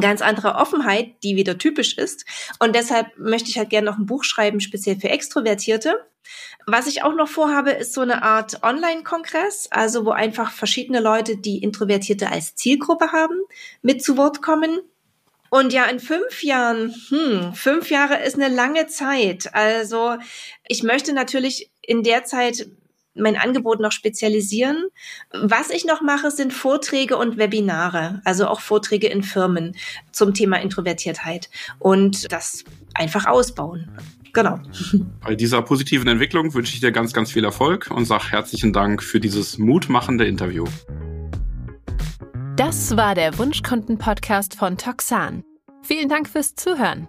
ganz 0.00 0.20
andere 0.20 0.56
Offenheit, 0.56 1.22
die 1.22 1.36
wieder 1.36 1.58
typisch 1.58 1.96
ist. 1.96 2.24
Und 2.58 2.74
deshalb 2.74 3.18
möchte 3.18 3.50
ich 3.50 3.58
halt 3.58 3.70
gerne 3.70 3.86
noch 3.86 3.98
ein 3.98 4.06
Buch 4.06 4.24
schreiben, 4.24 4.60
speziell 4.60 4.96
für 4.96 5.08
Extrovertierte. 5.08 6.04
Was 6.66 6.88
ich 6.88 7.04
auch 7.04 7.14
noch 7.14 7.28
vorhabe, 7.28 7.70
ist 7.70 7.92
so 7.92 8.00
eine 8.00 8.24
Art 8.24 8.64
Online-Kongress, 8.64 9.68
also 9.70 10.04
wo 10.04 10.10
einfach 10.10 10.50
verschiedene 10.50 10.98
Leute, 11.00 11.36
die 11.36 11.62
Introvertierte 11.62 12.30
als 12.30 12.56
Zielgruppe 12.56 13.12
haben, 13.12 13.36
mit 13.82 14.02
zu 14.02 14.16
Wort 14.16 14.42
kommen. 14.42 14.80
Und 15.48 15.72
ja, 15.72 15.84
in 15.84 16.00
fünf 16.00 16.42
Jahren, 16.42 16.92
hm, 17.08 17.54
fünf 17.54 17.90
Jahre 17.90 18.20
ist 18.24 18.34
eine 18.34 18.52
lange 18.52 18.88
Zeit. 18.88 19.54
Also 19.54 20.16
ich 20.66 20.82
möchte 20.82 21.12
natürlich 21.12 21.70
in 21.82 22.02
der 22.02 22.24
Zeit 22.24 22.66
mein 23.16 23.36
Angebot 23.36 23.80
noch 23.80 23.92
spezialisieren. 23.92 24.84
Was 25.32 25.70
ich 25.70 25.84
noch 25.84 26.00
mache, 26.00 26.30
sind 26.30 26.52
Vorträge 26.52 27.16
und 27.16 27.36
Webinare, 27.36 28.20
also 28.24 28.46
auch 28.46 28.60
Vorträge 28.60 29.08
in 29.08 29.22
Firmen 29.22 29.76
zum 30.12 30.34
Thema 30.34 30.60
Introvertiertheit 30.60 31.50
und 31.78 32.30
das 32.32 32.64
einfach 32.94 33.26
ausbauen. 33.26 33.90
Genau. 34.32 34.60
Bei 35.24 35.34
dieser 35.34 35.62
positiven 35.62 36.08
Entwicklung 36.08 36.52
wünsche 36.52 36.74
ich 36.74 36.80
dir 36.80 36.92
ganz, 36.92 37.12
ganz 37.12 37.32
viel 37.32 37.44
Erfolg 37.44 37.90
und 37.90 38.04
sage 38.04 38.30
herzlichen 38.30 38.72
Dank 38.72 39.02
für 39.02 39.18
dieses 39.18 39.58
mutmachende 39.58 40.26
Interview. 40.26 40.64
Das 42.56 42.96
war 42.96 43.14
der 43.14 43.36
Wunschkunden-Podcast 43.38 44.56
von 44.56 44.76
Toxan. 44.76 45.42
Vielen 45.82 46.08
Dank 46.08 46.28
fürs 46.28 46.54
Zuhören. 46.54 47.08